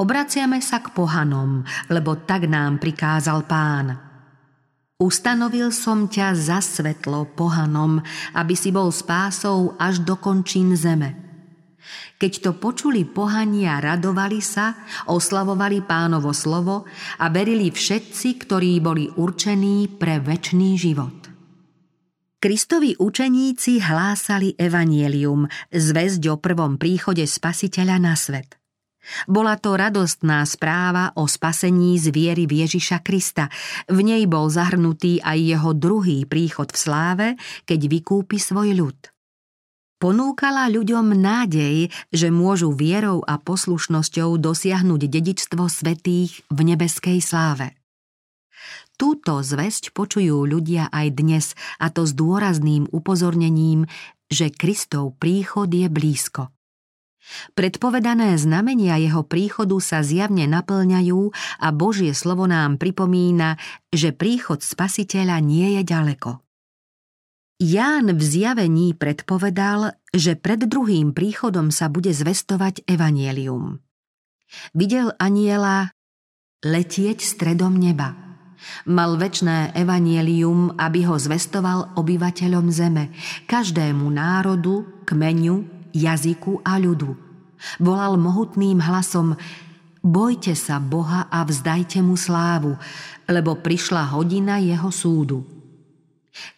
obraciame 0.00 0.64
sa 0.64 0.80
k 0.80 0.90
pohanom, 0.96 1.62
lebo 1.92 2.16
tak 2.24 2.48
nám 2.48 2.80
prikázal 2.80 3.44
pán– 3.44 3.86
Ustanovil 5.02 5.74
som 5.74 6.06
ťa 6.06 6.38
za 6.38 6.62
svetlo 6.62 7.26
pohanom, 7.34 7.98
aby 8.30 8.54
si 8.54 8.70
bol 8.70 8.94
spásou 8.94 9.74
až 9.74 9.98
do 10.06 10.14
končín 10.14 10.78
zeme. 10.78 11.18
Keď 12.22 12.32
to 12.40 12.50
počuli 12.62 13.02
pohania, 13.02 13.82
radovali 13.82 14.38
sa, 14.38 14.78
oslavovali 15.10 15.82
pánovo 15.82 16.30
slovo 16.30 16.86
a 17.18 17.26
verili 17.26 17.74
všetci, 17.74 18.46
ktorí 18.46 18.78
boli 18.78 19.10
určení 19.10 19.90
pre 19.98 20.22
väčší 20.22 20.78
život. 20.78 21.18
Kristovi 22.38 22.94
učeníci 22.94 23.82
hlásali 23.82 24.54
evanielium, 24.54 25.50
zväzť 25.74 26.22
o 26.30 26.36
prvom 26.38 26.78
príchode 26.78 27.26
spasiteľa 27.26 27.96
na 27.98 28.14
svet– 28.14 28.54
bola 29.28 29.56
to 29.60 29.76
radostná 29.76 30.44
správa 30.48 31.12
o 31.16 31.28
spasení 31.28 31.96
z 32.00 32.10
viery 32.10 32.44
Ježiša 32.48 33.04
Krista. 33.04 33.52
V 33.88 34.00
nej 34.00 34.24
bol 34.24 34.48
zahrnutý 34.48 35.20
aj 35.20 35.38
jeho 35.38 35.70
druhý 35.76 36.24
príchod 36.24 36.72
v 36.72 36.78
sláve, 36.78 37.28
keď 37.68 37.80
vykúpi 37.88 38.40
svoj 38.40 38.72
ľud. 38.76 38.98
Ponúkala 40.02 40.68
ľuďom 40.68 41.16
nádej, 41.16 41.88
že 42.12 42.28
môžu 42.28 42.76
vierou 42.76 43.24
a 43.24 43.40
poslušnosťou 43.40 44.36
dosiahnuť 44.36 45.00
dedičstvo 45.00 45.64
svetých 45.64 46.44
v 46.52 46.58
nebeskej 46.60 47.24
sláve. 47.24 47.72
Túto 48.94 49.42
zväzť 49.42 49.96
počujú 49.96 50.44
ľudia 50.46 50.92
aj 50.92 51.06
dnes, 51.18 51.46
a 51.82 51.90
to 51.90 52.06
s 52.06 52.12
dôrazným 52.14 52.86
upozornením, 52.94 53.90
že 54.30 54.54
Kristov 54.54 55.18
príchod 55.18 55.66
je 55.66 55.88
blízko. 55.90 56.52
Predpovedané 57.56 58.36
znamenia 58.36 59.00
jeho 59.00 59.24
príchodu 59.24 59.76
sa 59.80 60.04
zjavne 60.04 60.44
naplňajú 60.44 61.32
a 61.60 61.68
Božie 61.72 62.12
slovo 62.12 62.44
nám 62.44 62.76
pripomína, 62.76 63.56
že 63.88 64.12
príchod 64.12 64.60
spasiteľa 64.60 65.40
nie 65.40 65.80
je 65.80 65.82
ďaleko. 65.82 66.44
Ján 67.62 68.10
v 68.12 68.22
zjavení 68.22 68.92
predpovedal, 68.98 69.94
že 70.10 70.34
pred 70.34 70.66
druhým 70.66 71.14
príchodom 71.14 71.70
sa 71.70 71.86
bude 71.88 72.10
zvestovať 72.10 72.84
evanielium. 72.84 73.78
Videl 74.74 75.14
aniela 75.16 75.94
letieť 76.66 77.22
stredom 77.22 77.78
neba. 77.78 78.14
Mal 78.88 79.20
väčné 79.20 79.76
evanielium, 79.76 80.80
aby 80.80 81.04
ho 81.04 81.20
zvestoval 81.20 81.94
obyvateľom 82.00 82.66
zeme, 82.72 83.12
každému 83.44 84.08
národu, 84.08 85.04
kmeňu, 85.04 85.73
jazyku 85.94 86.60
a 86.66 86.76
ľudu. 86.76 87.14
Volal 87.80 88.18
mohutným 88.18 88.82
hlasom 88.82 89.38
Bojte 90.04 90.52
sa 90.52 90.84
Boha 90.84 91.32
a 91.32 91.48
vzdajte 91.48 92.04
mu 92.04 92.12
slávu, 92.12 92.76
lebo 93.24 93.56
prišla 93.56 94.12
hodina 94.12 94.60
jeho 94.60 94.92
súdu. 94.92 95.40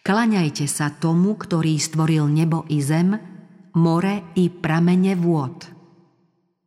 Klaňajte 0.03 0.67
sa 0.67 0.91
tomu, 0.91 1.39
ktorý 1.39 1.79
stvoril 1.79 2.27
nebo 2.27 2.67
i 2.67 2.83
zem, 2.83 3.15
more 3.79 4.35
i 4.35 4.51
pramene 4.51 5.15
vôd. 5.15 5.77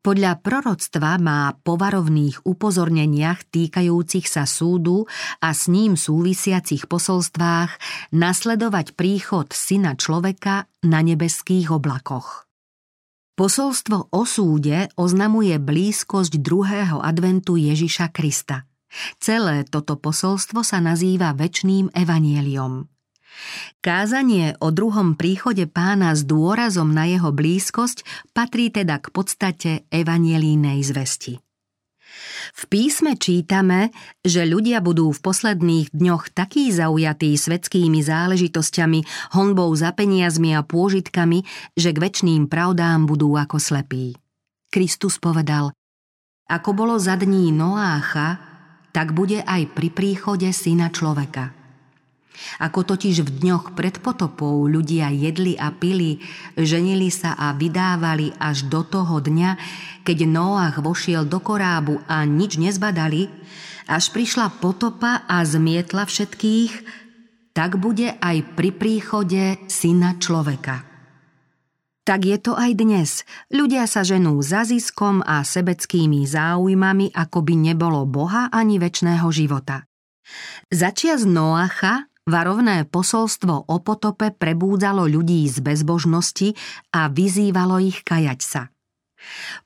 Podľa 0.00 0.40
proroctva 0.40 1.20
má 1.20 1.52
po 1.60 1.76
varovných 1.76 2.48
upozorneniach 2.48 3.44
týkajúcich 3.52 4.24
sa 4.24 4.48
súdu 4.48 5.04
a 5.44 5.52
s 5.52 5.68
ním 5.68 6.00
súvisiacich 6.00 6.88
posolstvách 6.88 7.76
nasledovať 8.16 8.96
príchod 8.96 9.52
syna 9.52 10.00
človeka 10.00 10.64
na 10.80 11.04
nebeských 11.04 11.68
oblakoch. 11.68 12.49
Posolstvo 13.40 14.12
o 14.12 14.28
súde 14.28 14.92
oznamuje 15.00 15.56
blízkosť 15.56 16.44
druhého 16.44 17.00
adventu 17.00 17.56
Ježiša 17.56 18.12
Krista. 18.12 18.68
Celé 19.16 19.64
toto 19.64 19.96
posolstvo 19.96 20.60
sa 20.60 20.76
nazýva 20.76 21.32
väčným 21.32 21.88
evanieliom. 21.88 22.84
Kázanie 23.80 24.60
o 24.60 24.68
druhom 24.68 25.16
príchode 25.16 25.64
pána 25.64 26.12
s 26.12 26.28
dôrazom 26.28 26.92
na 26.92 27.08
jeho 27.08 27.32
blízkosť 27.32 28.04
patrí 28.36 28.68
teda 28.68 29.00
k 29.00 29.08
podstate 29.08 29.88
evanielínej 29.88 30.84
zvesti. 30.84 31.40
V 32.56 32.62
písme 32.68 33.14
čítame, 33.14 33.94
že 34.24 34.48
ľudia 34.48 34.80
budú 34.80 35.12
v 35.12 35.20
posledných 35.20 35.92
dňoch 35.94 36.32
takí 36.32 36.72
zaujatí 36.72 37.36
svetskými 37.36 38.00
záležitosťami, 38.00 39.32
honbou 39.36 39.70
za 39.76 39.92
peniazmi 39.92 40.56
a 40.56 40.64
pôžitkami, 40.64 41.46
že 41.76 41.92
k 41.92 41.98
väčšným 42.00 42.48
pravdám 42.50 43.04
budú 43.06 43.36
ako 43.36 43.60
slepí. 43.60 44.16
Kristus 44.70 45.20
povedal, 45.20 45.74
ako 46.50 46.70
bolo 46.74 46.96
za 46.98 47.14
dní 47.14 47.54
Noácha, 47.54 48.42
tak 48.90 49.14
bude 49.14 49.42
aj 49.46 49.70
pri 49.70 49.88
príchode 49.94 50.50
syna 50.50 50.90
človeka– 50.90 51.54
ako 52.58 52.94
totiž 52.94 53.22
v 53.24 53.30
dňoch 53.30 53.76
pred 53.78 54.00
potopou 54.00 54.66
ľudia 54.66 55.12
jedli 55.12 55.54
a 55.56 55.72
pili, 55.72 56.20
ženili 56.58 57.08
sa 57.08 57.36
a 57.36 57.54
vydávali 57.54 58.34
až 58.36 58.66
do 58.66 58.84
toho 58.84 59.22
dňa, 59.22 59.50
keď 60.02 60.18
Noach 60.26 60.76
vošiel 60.82 61.28
do 61.28 61.38
korábu 61.38 62.02
a 62.10 62.24
nič 62.26 62.58
nezbadali, 62.58 63.30
až 63.90 64.14
prišla 64.14 64.62
potopa 64.62 65.26
a 65.26 65.42
zmietla 65.42 66.06
všetkých, 66.06 66.72
tak 67.54 67.78
bude 67.82 68.14
aj 68.18 68.36
pri 68.54 68.70
príchode 68.70 69.58
syna 69.66 70.16
človeka. 70.22 70.86
Tak 72.10 72.26
je 72.26 72.38
to 72.42 72.58
aj 72.58 72.74
dnes. 72.74 73.22
Ľudia 73.54 73.86
sa 73.86 74.02
ženú 74.02 74.42
za 74.42 74.66
ziskom 74.66 75.22
a 75.22 75.46
sebeckými 75.46 76.26
záujmami, 76.26 77.14
ako 77.14 77.38
by 77.44 77.54
nebolo 77.70 78.02
Boha 78.02 78.50
ani 78.50 78.82
väčšného 78.82 79.28
života. 79.30 79.86
Začias 80.74 81.22
Noacha 81.22 82.09
Varovné 82.30 82.86
posolstvo 82.86 83.66
o 83.66 83.76
potope 83.82 84.30
prebúdzalo 84.30 85.10
ľudí 85.10 85.50
z 85.50 85.66
bezbožnosti 85.66 86.54
a 86.94 87.10
vyzývalo 87.10 87.82
ich 87.82 88.06
kajať 88.06 88.40
sa. 88.40 88.62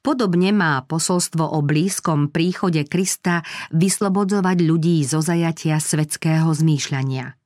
Podobne 0.00 0.48
má 0.48 0.80
posolstvo 0.88 1.44
o 1.44 1.60
blízkom 1.60 2.32
príchode 2.32 2.88
Krista 2.88 3.44
vyslobodzovať 3.68 4.56
ľudí 4.64 5.04
zo 5.04 5.20
zajatia 5.20 5.76
svetského 5.76 6.48
zmýšľania. 6.48 7.36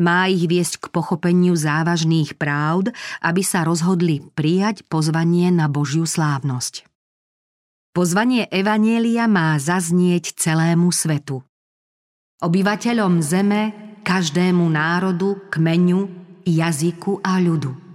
Má 0.00 0.32
ich 0.32 0.48
viesť 0.48 0.80
k 0.80 0.86
pochopeniu 0.88 1.52
závažných 1.52 2.40
právd, 2.40 2.96
aby 3.20 3.44
sa 3.44 3.68
rozhodli 3.68 4.24
prijať 4.32 4.88
pozvanie 4.88 5.52
na 5.52 5.68
Božiu 5.68 6.08
slávnosť. 6.08 6.88
Pozvanie 7.92 8.48
Evanielia 8.48 9.28
má 9.28 9.60
zaznieť 9.60 10.40
celému 10.40 10.88
svetu. 10.88 11.44
Obyvateľom 12.40 13.20
zeme 13.20 13.91
každému 14.02 14.66
národu, 14.68 15.38
kmeňu, 15.48 16.10
jazyku 16.44 17.22
a 17.22 17.38
ľudu. 17.38 17.92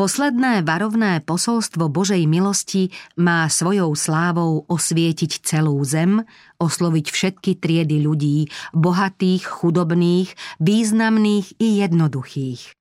Posledné 0.00 0.64
varovné 0.64 1.20
posolstvo 1.20 1.92
Božej 1.92 2.24
milosti 2.24 2.88
má 3.20 3.44
svojou 3.52 3.92
slávou 3.92 4.64
osvietiť 4.64 5.44
celú 5.44 5.76
zem, 5.84 6.24
osloviť 6.56 7.06
všetky 7.12 7.60
triedy 7.60 8.00
ľudí, 8.00 8.48
bohatých, 8.72 9.44
chudobných, 9.44 10.32
významných 10.56 11.60
i 11.60 11.84
jednoduchých. 11.84 12.72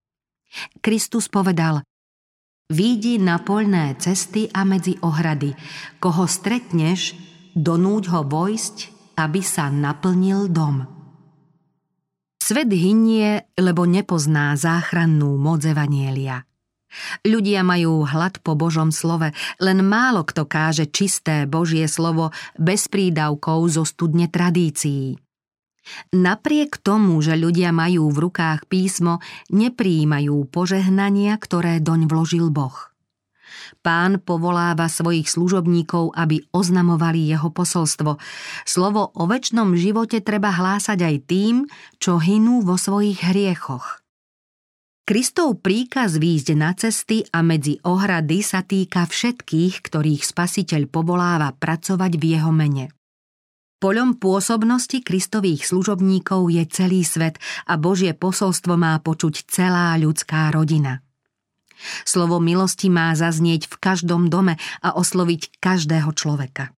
Kristus 0.79 1.27
povedal 1.27 1.83
Výjdi 2.71 3.19
na 3.19 3.41
poľné 3.43 3.99
cesty 3.99 4.47
a 4.55 4.63
medzi 4.63 4.95
ohrady. 5.03 5.57
Koho 5.99 6.23
stretneš, 6.23 7.19
donúť 7.51 8.15
ho 8.15 8.21
vojsť, 8.23 8.75
aby 9.19 9.43
sa 9.43 9.67
naplnil 9.67 10.47
dom. 10.47 10.98
Svet 12.49 12.73
hynie, 12.73 13.45
lebo 13.61 13.85
nepozná 13.85 14.57
záchrannú 14.57 15.37
moc 15.37 15.61
Evanielia. 15.61 16.49
Ľudia 17.21 17.61
majú 17.61 18.09
hlad 18.09 18.41
po 18.41 18.57
Božom 18.57 18.89
slove, 18.89 19.37
len 19.61 19.85
málo 19.85 20.25
kto 20.25 20.49
káže 20.49 20.89
čisté 20.89 21.45
Božie 21.45 21.85
slovo 21.85 22.33
bez 22.57 22.89
prídavkov 22.89 23.69
zo 23.69 23.85
studne 23.85 24.25
tradícií. 24.33 25.21
Napriek 26.09 26.81
tomu, 26.81 27.21
že 27.21 27.37
ľudia 27.37 27.69
majú 27.69 28.09
v 28.09 28.17
rukách 28.17 28.65
písmo, 28.65 29.21
nepríjmajú 29.53 30.49
požehnania, 30.49 31.37
ktoré 31.37 31.77
doň 31.77 32.09
vložil 32.09 32.49
Boh. 32.49 32.88
Pán 33.79 34.19
povoláva 34.19 34.91
svojich 34.91 35.31
služobníkov, 35.31 36.11
aby 36.11 36.43
oznamovali 36.51 37.31
jeho 37.31 37.47
posolstvo. 37.47 38.19
Slovo 38.67 39.15
o 39.15 39.23
väčšnom 39.23 39.71
živote 39.79 40.19
treba 40.19 40.51
hlásať 40.51 40.99
aj 40.99 41.15
tým, 41.31 41.55
čo 41.95 42.19
hinú 42.19 42.59
vo 42.59 42.75
svojich 42.75 43.23
hriechoch. 43.23 44.03
Kristov 45.07 45.65
príkaz 45.65 46.21
výjsť 46.21 46.47
na 46.53 46.75
cesty 46.77 47.25
a 47.33 47.41
medzi 47.41 47.81
ohrady 47.81 48.45
sa 48.45 48.61
týka 48.61 49.09
všetkých, 49.09 49.81
ktorých 49.81 50.21
spasiteľ 50.21 50.85
povoláva 50.85 51.49
pracovať 51.55 52.11
v 52.19 52.23
jeho 52.37 52.53
mene. 52.53 52.93
Poľom 53.79 54.19
pôsobnosti 54.19 54.99
Kristových 55.01 55.65
služobníkov 55.65 56.51
je 56.51 56.63
celý 56.67 57.07
svet 57.07 57.39
a 57.63 57.79
Božie 57.79 58.11
posolstvo 58.11 58.75
má 58.75 58.99
počuť 58.99 59.47
celá 59.47 59.95
ľudská 59.95 60.51
rodina. 60.51 60.99
Slovo 62.03 62.43
milosti 62.43 62.91
má 62.91 63.15
zaznieť 63.15 63.71
v 63.71 63.75
každom 63.79 64.27
dome 64.27 64.59
a 64.83 64.95
osloviť 64.95 65.61
každého 65.63 66.11
človeka. 66.13 66.75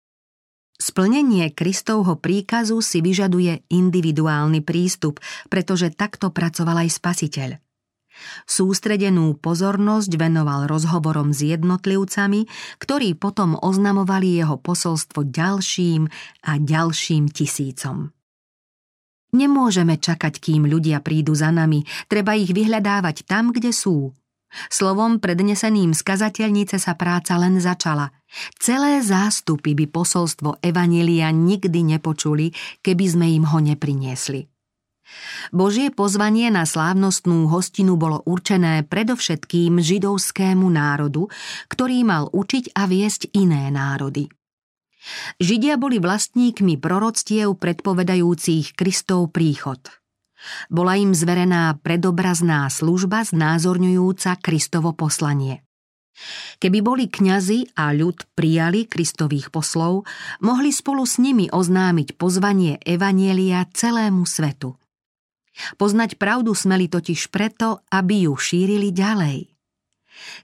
Splnenie 0.80 1.52
Kristovho 1.52 2.16
príkazu 2.16 2.80
si 2.80 3.04
vyžaduje 3.04 3.68
individuálny 3.68 4.64
prístup, 4.64 5.20
pretože 5.52 5.92
takto 5.92 6.32
pracoval 6.32 6.88
aj 6.88 6.96
Spasiteľ. 6.96 7.50
Sústredenú 8.48 9.36
pozornosť 9.36 10.12
venoval 10.16 10.68
rozhovorom 10.68 11.36
s 11.36 11.44
jednotlivcami, 11.44 12.48
ktorí 12.80 13.16
potom 13.16 13.56
oznamovali 13.60 14.40
jeho 14.40 14.56
posolstvo 14.56 15.28
ďalším 15.28 16.08
a 16.48 16.52
ďalším 16.56 17.28
tisícom. 17.28 18.12
Nemôžeme 19.30 19.94
čakať, 19.94 20.42
kým 20.42 20.66
ľudia 20.66 20.98
prídu 21.04 21.36
za 21.38 21.54
nami, 21.54 21.86
treba 22.10 22.34
ich 22.34 22.50
vyhľadávať 22.50 23.28
tam, 23.28 23.54
kde 23.54 23.70
sú. 23.70 24.10
Slovom 24.70 25.22
predneseným 25.22 25.94
z 25.94 26.02
kazateľnice 26.02 26.82
sa 26.82 26.98
práca 26.98 27.38
len 27.38 27.62
začala. 27.62 28.10
Celé 28.58 29.02
zástupy 29.02 29.74
by 29.78 29.86
posolstvo 29.90 30.58
Evanelia 30.62 31.30
nikdy 31.30 31.86
nepočuli, 31.96 32.50
keby 32.82 33.04
sme 33.06 33.26
im 33.30 33.44
ho 33.46 33.58
nepriniesli. 33.62 34.50
Božie 35.50 35.90
pozvanie 35.90 36.54
na 36.54 36.62
slávnostnú 36.62 37.50
hostinu 37.50 37.98
bolo 37.98 38.22
určené 38.22 38.86
predovšetkým 38.86 39.82
židovskému 39.82 40.66
národu, 40.70 41.26
ktorý 41.66 42.06
mal 42.06 42.30
učiť 42.30 42.78
a 42.78 42.86
viesť 42.86 43.34
iné 43.34 43.70
národy. 43.74 44.30
Židia 45.40 45.80
boli 45.80 45.98
vlastníkmi 45.98 46.78
proroctiev 46.78 47.58
predpovedajúcich 47.58 48.78
Kristov 48.78 49.34
príchod– 49.34 49.80
bola 50.72 50.96
im 50.96 51.12
zverená 51.12 51.78
predobrazná 51.80 52.68
služba 52.72 53.24
znázorňujúca 53.26 54.40
Kristovo 54.40 54.96
poslanie. 54.96 55.64
Keby 56.60 56.78
boli 56.84 57.04
kňazi 57.08 57.72
a 57.80 57.96
ľud 57.96 58.28
prijali 58.36 58.84
Kristových 58.84 59.48
poslov, 59.48 60.04
mohli 60.44 60.68
spolu 60.68 61.08
s 61.08 61.16
nimi 61.16 61.48
oznámiť 61.48 62.20
pozvanie 62.20 62.76
Evanielia 62.84 63.64
celému 63.72 64.28
svetu. 64.28 64.76
Poznať 65.80 66.20
pravdu 66.20 66.52
smeli 66.52 66.92
totiž 66.92 67.32
preto, 67.32 67.80
aby 67.88 68.28
ju 68.28 68.36
šírili 68.36 68.92
ďalej. 68.92 69.48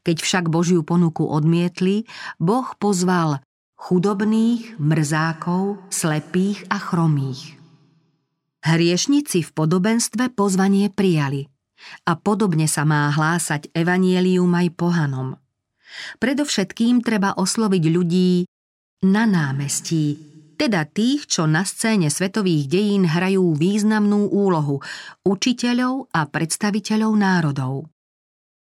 Keď 0.00 0.16
však 0.24 0.44
Božiu 0.48 0.80
ponuku 0.80 1.28
odmietli, 1.28 2.08
Boh 2.40 2.64
pozval 2.80 3.44
chudobných, 3.76 4.80
mrzákov, 4.80 5.76
slepých 5.92 6.64
a 6.72 6.80
chromých. 6.80 7.55
Hriešnici 8.66 9.46
v 9.46 9.50
podobenstve 9.54 10.34
pozvanie 10.34 10.90
prijali 10.90 11.46
a 12.02 12.18
podobne 12.18 12.66
sa 12.66 12.82
má 12.82 13.14
hlásať 13.14 13.70
evanielium 13.70 14.50
aj 14.50 14.74
pohanom. 14.74 15.38
Predovšetkým 16.18 16.98
treba 16.98 17.38
osloviť 17.38 17.84
ľudí 17.94 18.42
na 19.06 19.22
námestí, 19.22 20.18
teda 20.58 20.82
tých, 20.82 21.30
čo 21.30 21.46
na 21.46 21.62
scéne 21.62 22.10
svetových 22.10 22.66
dejín 22.66 23.06
hrajú 23.06 23.54
významnú 23.54 24.34
úlohu, 24.34 24.82
učiteľov 25.22 26.10
a 26.10 26.26
predstaviteľov 26.26 27.12
národov. 27.14 27.86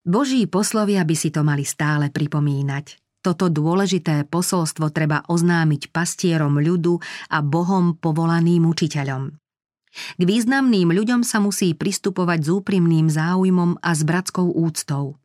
Boží 0.08 0.47
poslovia 0.47 1.04
by 1.04 1.15
si 1.19 1.36
to 1.36 1.43
mali 1.43 1.67
stále 1.67 2.08
pripomínať. 2.08 2.95
Toto 3.19 3.51
dôležité 3.51 4.23
posolstvo 4.23 4.88
treba 4.95 5.27
oznámiť 5.27 5.91
pastierom 5.91 6.58
ľudu 6.63 6.95
a 7.27 7.43
Bohom 7.43 7.99
povolaným 7.99 8.65
učiteľom. 8.65 9.40
K 9.91 10.21
významným 10.23 10.91
ľuďom 10.91 11.21
sa 11.27 11.43
musí 11.43 11.75
pristupovať 11.75 12.39
s 12.43 12.49
úprimným 12.49 13.12
záujmom 13.12 13.84
a 13.84 13.89
s 13.91 14.01
bratskou 14.08 14.47
úctou. 14.47 15.21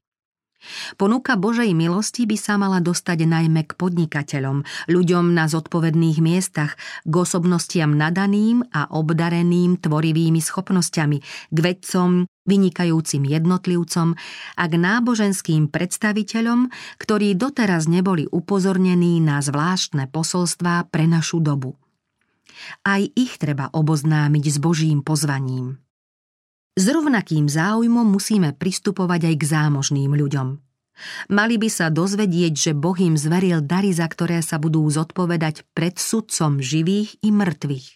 Ponuka 0.97 1.39
Božej 1.39 1.71
milosti 1.77 2.27
by 2.27 2.37
sa 2.41 2.59
mala 2.59 2.83
dostať 2.83 3.29
najmä 3.29 3.71
k 3.71 3.79
podnikateľom, 3.79 4.67
ľuďom 4.91 5.37
na 5.37 5.47
zodpovedných 5.47 6.19
miestach, 6.19 6.75
k 7.07 7.15
osobnostiam 7.15 7.95
nadaným 7.95 8.67
a 8.75 8.91
obdareným 8.91 9.79
tvorivými 9.79 10.41
schopnosťami, 10.43 11.19
k 11.53 11.59
vedcom, 11.59 12.27
vynikajúcim 12.47 13.23
jednotlivcom 13.27 14.19
a 14.59 14.65
k 14.67 14.75
náboženským 14.75 15.71
predstaviteľom, 15.71 16.71
ktorí 16.99 17.39
doteraz 17.39 17.87
neboli 17.87 18.27
upozornení 18.27 19.23
na 19.23 19.43
zvláštne 19.43 20.11
posolstvá 20.11 20.89
pre 20.91 21.07
našu 21.07 21.39
dobu. 21.39 21.79
Aj 22.87 23.03
ich 23.03 23.37
treba 23.37 23.69
oboznámiť 23.73 24.45
s 24.49 24.57
Božím 24.63 25.05
pozvaním. 25.05 25.79
S 26.77 26.93
rovnakým 26.93 27.49
záujmom 27.49 28.05
musíme 28.05 28.53
pristupovať 28.53 29.33
aj 29.33 29.35
k 29.41 29.45
zámožným 29.49 30.13
ľuďom. 30.13 30.49
Mali 31.29 31.57
by 31.61 31.69
sa 31.69 31.93
dozvedieť, 31.93 32.53
že 32.57 32.73
Boh 32.73 32.97
im 32.97 33.17
zveril 33.17 33.61
dary, 33.61 33.93
za 33.93 34.09
ktoré 34.09 34.41
sa 34.41 34.57
budú 34.57 34.85
zodpovedať 34.89 35.65
pred 35.77 35.97
sudcom 35.97 36.61
živých 36.61 37.21
i 37.21 37.33
mŕtvych. 37.33 37.89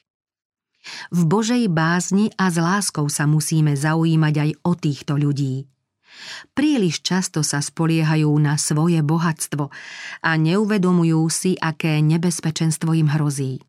V 1.13 1.21
Božej 1.29 1.69
bázni 1.69 2.33
a 2.41 2.49
s 2.49 2.57
láskou 2.57 3.09
sa 3.13 3.29
musíme 3.29 3.77
zaujímať 3.77 4.35
aj 4.37 4.51
o 4.65 4.73
týchto 4.73 5.17
ľudí. 5.17 5.69
Príliš 6.57 7.05
často 7.05 7.41
sa 7.41 7.61
spoliehajú 7.61 8.29
na 8.41 8.57
svoje 8.57 9.01
bohatstvo 9.01 9.71
a 10.25 10.31
neuvedomujú 10.37 11.21
si, 11.29 11.57
aké 11.57 12.01
nebezpečenstvo 12.01 12.97
im 12.97 13.09
hrozí. 13.13 13.61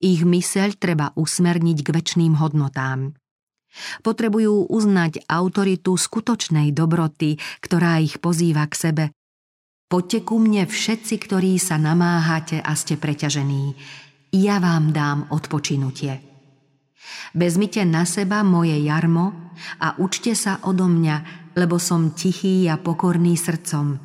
Ich 0.00 0.24
myseľ 0.24 0.80
treba 0.80 1.12
usmerniť 1.12 1.78
k 1.84 1.88
väčšným 1.92 2.40
hodnotám. 2.40 3.12
Potrebujú 4.00 4.72
uznať 4.72 5.28
autoritu 5.28 5.92
skutočnej 5.94 6.72
dobroty, 6.72 7.36
ktorá 7.60 8.00
ich 8.00 8.16
pozýva 8.16 8.64
k 8.64 8.74
sebe. 8.74 9.04
Poďte 9.92 10.24
ku 10.24 10.40
mne 10.40 10.64
všetci, 10.64 11.14
ktorí 11.20 11.60
sa 11.60 11.76
namáhate 11.76 12.64
a 12.64 12.72
ste 12.72 12.96
preťažení. 12.96 13.76
Ja 14.32 14.56
vám 14.56 14.96
dám 14.96 15.28
odpočinutie. 15.28 16.24
Vezmite 17.36 17.84
na 17.84 18.08
seba 18.08 18.40
moje 18.40 18.80
jarmo 18.80 19.52
a 19.84 20.00
učte 20.00 20.32
sa 20.32 20.64
odo 20.64 20.88
mňa, 20.88 21.52
lebo 21.60 21.76
som 21.76 22.16
tichý 22.16 22.72
a 22.72 22.80
pokorný 22.80 23.36
srdcom 23.36 24.00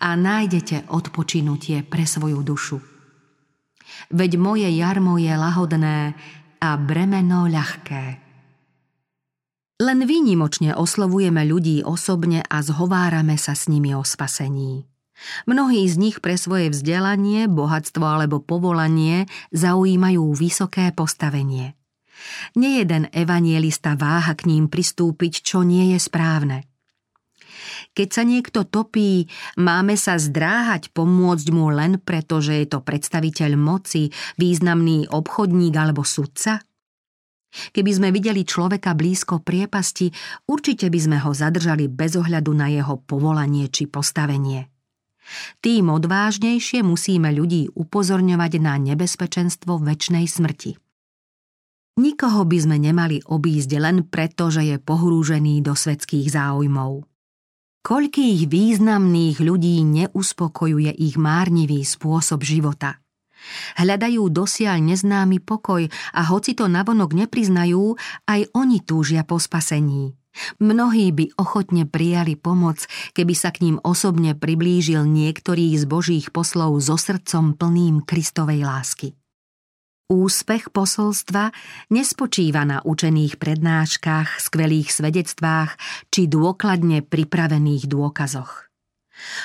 a 0.00 0.08
nájdete 0.14 0.88
odpočinutie 0.88 1.84
pre 1.84 2.06
svoju 2.06 2.40
dušu 2.40 2.93
veď 4.10 4.36
moje 4.40 4.68
jarmo 4.70 5.16
je 5.16 5.34
lahodné 5.34 6.14
a 6.60 6.68
bremeno 6.80 7.46
ľahké. 7.50 8.04
Len 9.82 9.98
výnimočne 10.06 10.72
oslovujeme 10.78 11.42
ľudí 11.42 11.82
osobne 11.82 12.46
a 12.46 12.62
zhovárame 12.62 13.34
sa 13.34 13.58
s 13.58 13.66
nimi 13.66 13.90
o 13.92 14.06
spasení. 14.06 14.86
Mnohí 15.46 15.86
z 15.86 15.98
nich 15.98 16.16
pre 16.22 16.38
svoje 16.38 16.70
vzdelanie, 16.70 17.46
bohatstvo 17.46 18.02
alebo 18.02 18.42
povolanie 18.42 19.26
zaujímajú 19.54 20.30
vysoké 20.34 20.90
postavenie. 20.94 21.74
Nejeden 22.54 23.10
evanielista 23.10 23.98
váha 23.98 24.38
k 24.38 24.46
ním 24.46 24.70
pristúpiť, 24.70 25.42
čo 25.42 25.66
nie 25.66 25.94
je 25.94 25.98
správne– 25.98 26.58
keď 27.92 28.08
sa 28.08 28.22
niekto 28.24 28.64
topí, 28.64 29.28
máme 29.60 29.98
sa 30.00 30.16
zdráhať 30.16 30.94
pomôcť 30.96 31.46
mu 31.52 31.68
len 31.68 32.00
preto, 32.00 32.40
že 32.40 32.64
je 32.64 32.66
to 32.72 32.80
predstaviteľ 32.80 33.58
moci, 33.60 34.08
významný 34.40 35.12
obchodník 35.12 35.74
alebo 35.76 36.06
sudca? 36.06 36.64
Keby 37.54 37.90
sme 37.94 38.08
videli 38.10 38.42
človeka 38.42 38.98
blízko 38.98 39.38
priepasti, 39.38 40.10
určite 40.50 40.90
by 40.90 40.98
sme 40.98 41.18
ho 41.22 41.30
zadržali 41.30 41.86
bez 41.86 42.18
ohľadu 42.18 42.50
na 42.50 42.66
jeho 42.66 42.98
povolanie 42.98 43.70
či 43.70 43.86
postavenie. 43.86 44.74
Tým 45.62 45.88
odvážnejšie 45.88 46.84
musíme 46.84 47.32
ľudí 47.32 47.72
upozorňovať 47.72 48.52
na 48.60 48.74
nebezpečenstvo 48.76 49.80
väčšnej 49.80 50.26
smrti. 50.28 50.76
Nikoho 51.94 52.42
by 52.42 52.58
sme 52.58 52.76
nemali 52.82 53.22
obísť 53.22 53.70
len 53.78 54.02
preto, 54.10 54.50
že 54.50 54.66
je 54.66 54.76
pohrúžený 54.82 55.62
do 55.62 55.78
svetských 55.78 56.26
záujmov. 56.26 57.06
Koľkých 57.84 58.48
významných 58.48 59.44
ľudí 59.44 59.84
neuspokojuje 59.84 60.88
ich 61.04 61.20
márnivý 61.20 61.84
spôsob 61.84 62.40
života. 62.40 63.04
Hľadajú 63.76 64.24
dosiaľ 64.32 64.80
neznámy 64.80 65.44
pokoj 65.44 65.84
a 66.16 66.20
hoci 66.32 66.56
to 66.56 66.64
navonok 66.64 67.12
nepriznajú, 67.12 67.92
aj 68.24 68.48
oni 68.56 68.80
túžia 68.80 69.20
po 69.20 69.36
spasení. 69.36 70.16
Mnohí 70.64 71.12
by 71.12 71.36
ochotne 71.36 71.84
prijali 71.84 72.40
pomoc, 72.40 72.88
keby 73.12 73.36
sa 73.36 73.52
k 73.52 73.68
ním 73.68 73.76
osobne 73.84 74.32
priblížil 74.32 75.04
niektorý 75.04 75.76
z 75.76 75.84
Božích 75.84 76.32
poslov 76.32 76.80
so 76.80 76.96
srdcom 76.96 77.52
plným 77.52 78.00
Kristovej 78.00 78.64
lásky. 78.64 79.12
Úspech 80.04 80.68
posolstva 80.68 81.48
nespočíva 81.88 82.68
na 82.68 82.84
učených 82.84 83.40
prednáškach, 83.40 84.36
skvelých 84.36 84.92
svedectvách 84.92 85.80
či 86.12 86.28
dôkladne 86.28 87.00
pripravených 87.00 87.88
dôkazoch. 87.88 88.68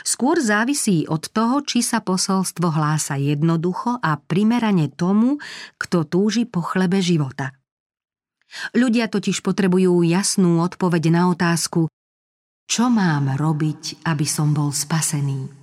Skôr 0.04 0.44
závisí 0.44 1.08
od 1.08 1.32
toho, 1.32 1.64
či 1.64 1.80
sa 1.80 2.04
posolstvo 2.04 2.76
hlása 2.76 3.16
jednoducho 3.16 4.04
a 4.04 4.20
primerane 4.20 4.92
tomu, 4.92 5.40
kto 5.80 6.04
túži 6.04 6.44
po 6.44 6.60
chlebe 6.60 7.00
života. 7.00 7.56
Ľudia 8.76 9.08
totiž 9.08 9.46
potrebujú 9.46 10.04
jasnú 10.04 10.60
odpoveď 10.60 11.04
na 11.14 11.30
otázku, 11.32 11.88
čo 12.70 12.86
mám 12.92 13.38
robiť, 13.38 14.04
aby 14.06 14.26
som 14.28 14.52
bol 14.52 14.76
spasený. 14.76 15.59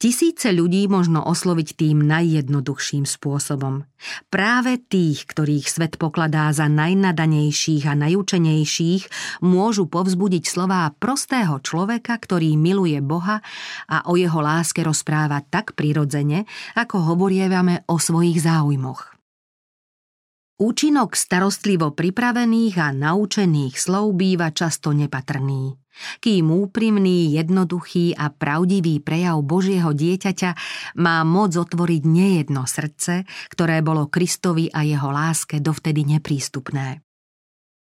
Tisíce 0.00 0.48
ľudí 0.48 0.88
možno 0.88 1.20
osloviť 1.20 1.76
tým 1.76 2.08
najjednoduchším 2.08 3.04
spôsobom. 3.04 3.84
Práve 4.32 4.80
tých, 4.80 5.28
ktorých 5.28 5.68
svet 5.68 6.00
pokladá 6.00 6.48
za 6.56 6.72
najnadanejších 6.72 7.84
a 7.84 7.92
najúčenejších, 7.92 9.12
môžu 9.44 9.84
povzbudiť 9.92 10.48
slová 10.48 10.88
prostého 10.96 11.60
človeka, 11.60 12.16
ktorý 12.16 12.56
miluje 12.56 12.96
Boha 13.04 13.44
a 13.92 14.08
o 14.08 14.16
jeho 14.16 14.40
láske 14.40 14.80
rozpráva 14.80 15.44
tak 15.44 15.76
prirodzene, 15.76 16.48
ako 16.80 17.12
hovorievame 17.12 17.84
o 17.84 18.00
svojich 18.00 18.40
záujmoch. 18.40 19.09
Účinok 20.60 21.16
starostlivo 21.16 21.96
pripravených 21.96 22.74
a 22.76 22.92
naučených 22.92 23.80
slov 23.80 24.12
býva 24.12 24.52
často 24.52 24.92
nepatrný 24.92 25.80
kým 26.20 26.48
úprimný, 26.48 27.36
jednoduchý 27.36 28.16
a 28.16 28.32
pravdivý 28.32 29.00
prejav 29.04 29.40
Božieho 29.44 29.92
dieťaťa 29.92 30.50
má 31.00 31.22
moc 31.26 31.52
otvoriť 31.54 32.02
nejedno 32.06 32.64
srdce, 32.64 33.28
ktoré 33.52 33.84
bolo 33.84 34.08
Kristovi 34.08 34.72
a 34.72 34.84
jeho 34.84 35.10
láske 35.12 35.60
dovtedy 35.60 36.06
neprístupné. 36.08 37.04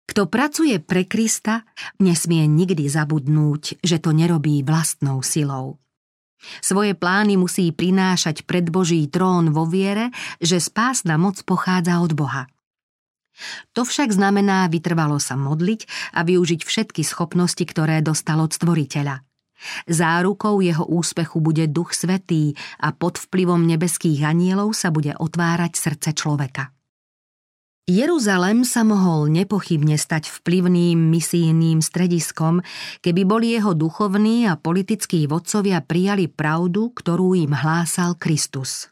Kto 0.06 0.30
pracuje 0.30 0.78
pre 0.78 1.02
Krista, 1.02 1.66
nesmie 1.98 2.46
nikdy 2.46 2.86
zabudnúť, 2.86 3.82
že 3.82 3.98
to 3.98 4.14
nerobí 4.14 4.62
vlastnou 4.62 5.18
silou. 5.20 5.82
Svoje 6.62 6.94
plány 6.94 7.34
musí 7.34 7.74
prinášať 7.74 8.46
pred 8.46 8.70
Boží 8.70 9.02
trón 9.10 9.50
vo 9.50 9.66
viere, 9.66 10.14
že 10.38 10.62
spásna 10.62 11.18
moc 11.18 11.42
pochádza 11.42 11.98
od 11.98 12.14
Boha– 12.14 12.46
to 13.76 13.84
však 13.84 14.12
znamená 14.12 14.68
vytrvalo 14.72 15.20
sa 15.20 15.36
modliť 15.36 16.12
a 16.16 16.24
využiť 16.24 16.60
všetky 16.64 17.02
schopnosti, 17.04 17.62
ktoré 17.62 18.00
dostal 18.00 18.40
od 18.40 18.52
stvoriteľa. 18.52 19.22
Zárukou 19.88 20.60
jeho 20.60 20.84
úspechu 20.84 21.40
bude 21.40 21.64
Duch 21.72 21.96
Svetý 21.96 22.52
a 22.76 22.92
pod 22.92 23.16
vplyvom 23.16 23.64
nebeských 23.64 24.24
anielov 24.28 24.76
sa 24.76 24.92
bude 24.92 25.16
otvárať 25.16 25.72
srdce 25.76 26.12
človeka. 26.12 26.76
Jeruzalem 27.86 28.66
sa 28.66 28.82
mohol 28.82 29.30
nepochybne 29.30 29.94
stať 29.94 30.26
vplyvným 30.42 30.98
misijným 30.98 31.78
strediskom, 31.78 32.66
keby 32.98 33.22
boli 33.22 33.54
jeho 33.54 33.78
duchovní 33.78 34.50
a 34.50 34.58
politickí 34.58 35.30
vodcovia 35.30 35.78
prijali 35.86 36.26
pravdu, 36.26 36.90
ktorú 36.90 37.38
im 37.38 37.54
hlásal 37.54 38.18
Kristus. 38.18 38.90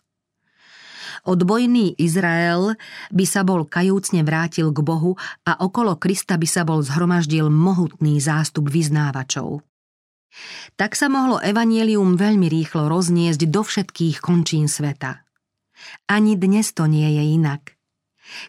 Odbojný 1.25 1.97
Izrael 1.97 2.77
by 3.09 3.25
sa 3.25 3.49
bol 3.49 3.65
kajúcne 3.65 4.21
vrátil 4.29 4.69
k 4.77 4.79
Bohu 4.85 5.17
a 5.49 5.57
okolo 5.57 5.97
Krista 5.97 6.37
by 6.37 6.45
sa 6.45 6.69
bol 6.69 6.85
zhromaždil 6.85 7.49
mohutný 7.49 8.21
zástup 8.21 8.69
vyznávačov. 8.69 9.65
Tak 10.77 10.93
sa 10.93 11.09
mohlo 11.09 11.41
evanielium 11.41 12.21
veľmi 12.21 12.45
rýchlo 12.53 12.93
rozniesť 12.93 13.49
do 13.49 13.65
všetkých 13.65 14.21
končín 14.21 14.69
sveta. 14.69 15.25
Ani 16.13 16.37
dnes 16.37 16.77
to 16.77 16.85
nie 16.85 17.09
je 17.09 17.25
inak. 17.41 17.73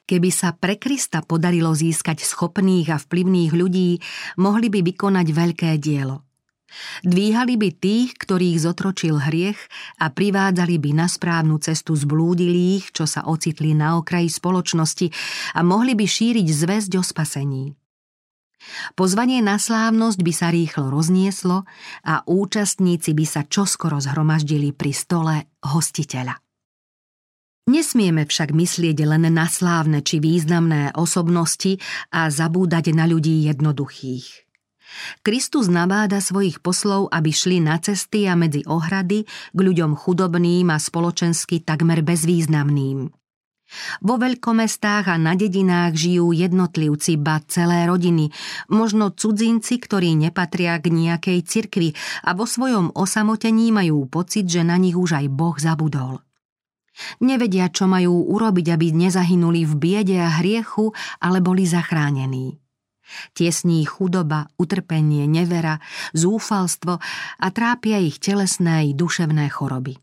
Keby 0.04 0.28
sa 0.32 0.52
pre 0.52 0.76
Krista 0.76 1.24
podarilo 1.24 1.72
získať 1.72 2.28
schopných 2.28 2.92
a 2.92 2.98
vplyvných 3.00 3.52
ľudí, 3.56 4.04
mohli 4.36 4.68
by 4.68 4.84
vykonať 4.84 5.28
veľké 5.32 5.70
dielo. 5.80 6.25
Dvíhali 7.04 7.56
by 7.56 7.70
tých, 7.76 8.10
ktorých 8.16 8.58
zotročil 8.62 9.20
hriech 9.20 9.60
a 10.00 10.12
privádzali 10.12 10.76
by 10.80 10.92
na 10.96 11.08
správnu 11.08 11.60
cestu 11.60 11.96
zblúdilých, 11.96 12.92
čo 12.92 13.08
sa 13.08 13.28
ocitli 13.28 13.76
na 13.76 14.00
okraji 14.00 14.28
spoločnosti 14.32 15.08
a 15.56 15.60
mohli 15.64 15.94
by 15.96 16.06
šíriť 16.06 16.48
zväzť 16.48 16.92
o 17.00 17.04
spasení. 17.04 17.66
Pozvanie 18.98 19.46
na 19.46 19.62
slávnosť 19.62 20.20
by 20.26 20.34
sa 20.34 20.48
rýchlo 20.50 20.90
roznieslo 20.90 21.70
a 22.02 22.26
účastníci 22.26 23.14
by 23.14 23.26
sa 23.28 23.42
čoskoro 23.46 24.02
zhromaždili 24.02 24.74
pri 24.74 24.92
stole 24.96 25.36
hostiteľa. 25.62 26.42
Nesmieme 27.66 28.30
však 28.30 28.54
myslieť 28.54 28.98
len 29.10 29.26
na 29.34 29.50
slávne 29.50 30.06
či 30.06 30.22
významné 30.22 30.94
osobnosti 30.94 31.82
a 32.14 32.30
zabúdať 32.30 32.94
na 32.94 33.10
ľudí 33.10 33.50
jednoduchých. 33.50 34.45
Kristus 35.22 35.68
nabáda 35.68 36.20
svojich 36.24 36.64
poslov, 36.64 37.12
aby 37.12 37.32
šli 37.32 37.60
na 37.64 37.80
cesty 37.80 38.28
a 38.28 38.34
medzi 38.34 38.64
ohrady 38.66 39.26
k 39.28 39.60
ľuďom 39.60 39.96
chudobným 39.96 40.72
a 40.72 40.78
spoločensky 40.78 41.64
takmer 41.64 42.02
bezvýznamným. 42.06 43.12
Vo 44.06 44.16
veľkomestách 44.22 45.10
a 45.10 45.18
na 45.18 45.34
dedinách 45.34 45.98
žijú 45.98 46.32
jednotlivci, 46.38 47.18
ba 47.18 47.42
celé 47.50 47.90
rodiny, 47.90 48.30
možno 48.70 49.10
cudzinci, 49.10 49.82
ktorí 49.82 50.14
nepatria 50.14 50.78
k 50.78 50.94
nejakej 50.94 51.40
cirkvi 51.44 51.90
a 52.24 52.38
vo 52.38 52.46
svojom 52.46 52.94
osamotení 52.94 53.74
majú 53.74 54.06
pocit, 54.06 54.46
že 54.46 54.62
na 54.62 54.78
nich 54.78 54.94
už 54.94 55.18
aj 55.18 55.26
Boh 55.34 55.58
zabudol. 55.58 56.22
Nevedia, 57.20 57.68
čo 57.68 57.92
majú 57.92 58.24
urobiť, 58.32 58.72
aby 58.72 58.96
nezahynuli 58.96 59.68
v 59.68 59.74
biede 59.76 60.16
a 60.22 60.40
hriechu, 60.40 60.96
ale 61.20 61.44
boli 61.44 61.68
zachránení. 61.68 62.65
Tiesní 63.38 63.86
chudoba, 63.86 64.50
utrpenie, 64.58 65.30
nevera, 65.30 65.78
zúfalstvo 66.18 66.98
a 67.40 67.48
trápia 67.54 68.02
ich 68.02 68.18
telesné 68.18 68.90
i 68.90 68.98
duševné 68.98 69.50
choroby. 69.50 69.98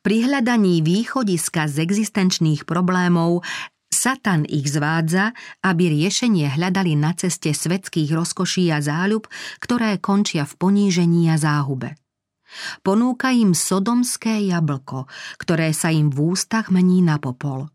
Pri 0.00 0.16
hľadaní 0.30 0.78
východiska 0.86 1.66
z 1.66 1.82
existenčných 1.82 2.62
problémov 2.64 3.42
Satan 3.90 4.46
ich 4.46 4.70
zvádza, 4.70 5.34
aby 5.62 5.90
riešenie 5.90 6.54
hľadali 6.54 6.94
na 6.94 7.14
ceste 7.18 7.50
svetských 7.50 8.14
rozkoší 8.14 8.70
a 8.70 8.78
záľub, 8.78 9.26
ktoré 9.58 9.98
končia 9.98 10.46
v 10.46 10.54
ponížení 10.58 11.30
a 11.30 11.38
záhube. 11.38 11.98
Ponúka 12.86 13.34
im 13.34 13.58
sodomské 13.58 14.46
jablko, 14.46 15.10
ktoré 15.42 15.74
sa 15.74 15.90
im 15.90 16.14
v 16.14 16.34
ústach 16.34 16.70
mení 16.70 17.02
na 17.02 17.18
popol. 17.18 17.66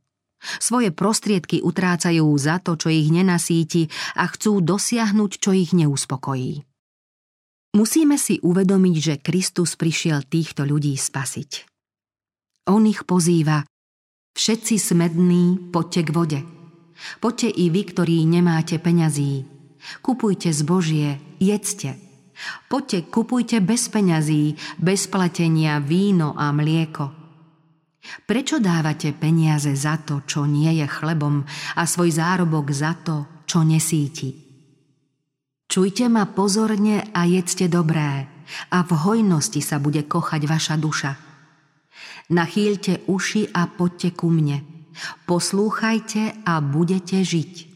Svoje 0.58 0.90
prostriedky 0.90 1.62
utrácajú 1.62 2.26
za 2.38 2.58
to, 2.58 2.74
čo 2.74 2.90
ich 2.90 3.14
nenasíti 3.14 3.88
a 4.18 4.26
chcú 4.26 4.62
dosiahnuť, 4.62 5.32
čo 5.38 5.54
ich 5.54 5.72
neuspokojí. 5.78 6.66
Musíme 7.72 8.20
si 8.20 8.42
uvedomiť, 8.44 8.96
že 9.00 9.22
Kristus 9.24 9.80
prišiel 9.80 10.28
týchto 10.28 10.68
ľudí 10.68 10.98
spasiť. 10.98 11.52
On 12.68 12.84
ich 12.84 13.08
pozýva 13.08 13.64
Všetci 14.32 14.76
smední, 14.80 15.72
poďte 15.76 16.02
k 16.08 16.10
vode. 16.12 16.40
Poďte 17.20 17.50
i 17.52 17.68
vy, 17.68 17.82
ktorí 17.84 18.24
nemáte 18.24 18.80
peňazí. 18.80 19.44
Kupujte 20.00 20.56
zbožie, 20.56 21.20
jedzte. 21.42 22.00
Poďte, 22.72 23.12
kupujte 23.12 23.60
bez 23.60 23.92
peňazí, 23.92 24.56
bez 24.80 25.06
platenia 25.12 25.84
víno 25.84 26.34
a 26.38 26.50
mlieko. 26.56 27.21
Prečo 28.02 28.58
dávate 28.58 29.14
peniaze 29.14 29.72
za 29.78 30.02
to, 30.02 30.26
čo 30.26 30.50
nie 30.50 30.82
je 30.82 30.88
chlebom 30.90 31.46
a 31.78 31.84
svoj 31.86 32.18
zárobok 32.18 32.74
za 32.74 32.98
to, 32.98 33.46
čo 33.46 33.62
nesíti? 33.62 34.52
Čujte 35.72 36.12
ma 36.12 36.28
pozorne 36.28 37.14
a 37.16 37.24
jedzte 37.24 37.72
dobré 37.72 38.28
a 38.76 38.78
v 38.84 38.92
hojnosti 38.92 39.64
sa 39.64 39.80
bude 39.80 40.04
kochať 40.04 40.42
vaša 40.44 40.76
duša. 40.76 41.14
Nachýlte 42.36 43.08
uši 43.08 43.56
a 43.56 43.72
poďte 43.72 44.12
ku 44.20 44.28
mne. 44.28 44.68
Poslúchajte 45.24 46.44
a 46.44 46.60
budete 46.60 47.24
žiť. 47.24 47.71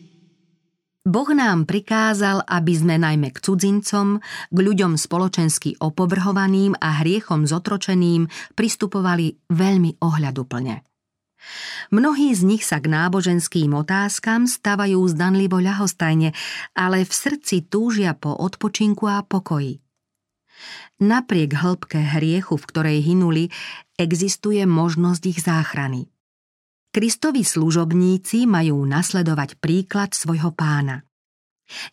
Boh 1.05 1.29
nám 1.37 1.69
prikázal, 1.69 2.41
aby 2.49 2.73
sme 2.73 2.97
najmä 2.97 3.29
k 3.29 3.37
cudzincom, 3.37 4.17
k 4.49 4.57
ľuďom 4.57 4.97
spoločensky 4.97 5.77
opovrhovaným 5.77 6.73
a 6.81 7.05
hriechom 7.05 7.45
zotročeným 7.45 8.25
pristupovali 8.57 9.37
veľmi 9.53 10.01
ohľaduplne. 10.01 10.81
Mnohí 11.93 12.33
z 12.33 12.41
nich 12.41 12.65
sa 12.65 12.81
k 12.81 12.89
náboženským 12.89 13.69
otázkam 13.77 14.49
stavajú 14.49 14.97
zdanlivo 15.05 15.61
ľahostajne, 15.61 16.33
ale 16.73 17.05
v 17.05 17.13
srdci 17.13 17.69
túžia 17.69 18.17
po 18.17 18.33
odpočinku 18.33 19.05
a 19.05 19.21
pokoji. 19.21 19.77
Napriek 21.05 21.53
hĺbke 21.53 22.01
hriechu, 22.01 22.57
v 22.57 22.65
ktorej 22.65 23.05
hynuli, 23.05 23.53
existuje 24.01 24.65
možnosť 24.65 25.21
ich 25.29 25.39
záchrany– 25.45 26.09
Kristovi 26.95 27.43
služobníci 27.43 28.47
majú 28.47 28.87
nasledovať 28.87 29.59
príklad 29.59 30.15
svojho 30.15 30.55
pána. 30.55 31.03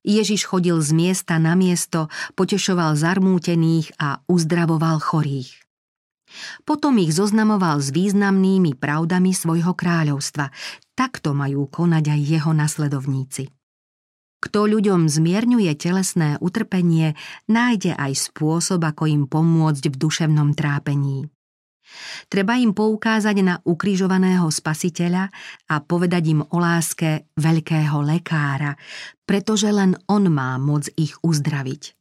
Ježiš 0.07 0.47
chodil 0.47 0.79
z 0.79 0.95
miesta 0.95 1.43
na 1.43 1.59
miesto, 1.59 2.07
potešoval 2.39 2.95
zarmútených 2.95 3.99
a 3.99 4.23
uzdravoval 4.31 5.03
chorých. 5.03 5.59
Potom 6.63 7.03
ich 7.03 7.11
zoznamoval 7.19 7.83
s 7.83 7.91
významnými 7.91 8.79
pravdami 8.79 9.35
svojho 9.35 9.75
kráľovstva. 9.75 10.55
Takto 10.95 11.35
majú 11.35 11.67
konať 11.67 12.05
aj 12.07 12.21
jeho 12.23 12.55
nasledovníci. 12.55 13.51
Kto 14.39 14.71
ľuďom 14.71 15.11
zmierňuje 15.11 15.83
telesné 15.83 16.39
utrpenie, 16.39 17.19
nájde 17.51 17.99
aj 17.99 18.31
spôsob, 18.31 18.79
ako 18.87 19.11
im 19.11 19.27
pomôcť 19.27 19.83
v 19.91 19.99
duševnom 19.99 20.55
trápení. 20.55 21.27
Treba 22.29 22.57
im 22.57 22.73
poukázať 22.73 23.37
na 23.45 23.55
ukrižovaného 23.63 24.49
spasiteľa 24.49 25.29
a 25.69 25.75
povedať 25.81 26.23
im 26.33 26.41
o 26.43 26.57
láske 26.59 27.29
veľkého 27.37 28.01
lekára, 28.03 28.77
pretože 29.27 29.69
len 29.69 29.97
on 30.09 30.29
má 30.33 30.57
moc 30.57 30.89
ich 30.97 31.17
uzdraviť. 31.21 31.97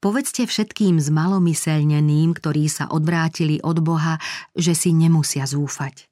Povedzte 0.00 0.48
všetkým 0.48 0.96
zmalomyselneným, 0.96 2.32
ktorí 2.32 2.72
sa 2.72 2.88
odvrátili 2.88 3.60
od 3.60 3.84
Boha, 3.84 4.16
že 4.56 4.72
si 4.72 4.96
nemusia 4.96 5.44
zúfať. 5.44 6.08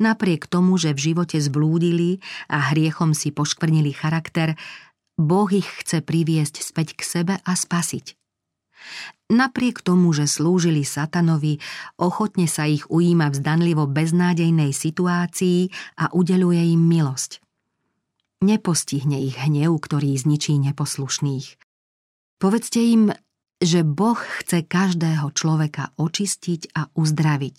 Napriek 0.00 0.48
tomu, 0.48 0.80
že 0.80 0.96
v 0.96 1.12
živote 1.12 1.36
zblúdili 1.36 2.24
a 2.48 2.72
hriechom 2.72 3.12
si 3.12 3.28
poškvrnili 3.28 3.92
charakter, 3.92 4.56
Boh 5.20 5.48
ich 5.52 5.68
chce 5.84 6.00
priviesť 6.00 6.64
späť 6.64 6.96
k 6.96 7.02
sebe 7.04 7.34
a 7.36 7.52
spasiť. 7.52 8.21
Napriek 9.32 9.80
tomu, 9.80 10.12
že 10.12 10.28
slúžili 10.28 10.84
satanovi, 10.84 11.56
ochotne 11.96 12.44
sa 12.44 12.68
ich 12.68 12.84
ujíma 12.92 13.32
v 13.32 13.38
zdanlivo 13.40 13.88
beznádejnej 13.88 14.76
situácii 14.76 15.72
a 15.96 16.12
udeluje 16.12 16.76
im 16.76 16.82
milosť. 16.84 17.40
Nepostihne 18.44 19.22
ich 19.22 19.40
hnev, 19.40 19.72
ktorý 19.78 20.18
zničí 20.18 20.58
neposlušných. 20.60 21.56
Povedzte 22.42 22.82
im, 22.82 23.14
že 23.62 23.86
Boh 23.86 24.18
chce 24.18 24.66
každého 24.66 25.30
človeka 25.32 25.94
očistiť 25.94 26.74
a 26.74 26.90
uzdraviť. 26.92 27.58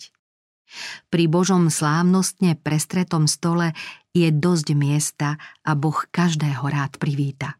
Pri 1.08 1.24
Božom 1.26 1.72
slávnostne 1.72 2.60
prestretom 2.60 3.24
stole 3.24 3.72
je 4.12 4.28
dosť 4.28 4.68
miesta 4.76 5.40
a 5.64 5.72
Boh 5.72 5.96
každého 6.12 6.62
rád 6.68 7.00
privíta. 7.00 7.56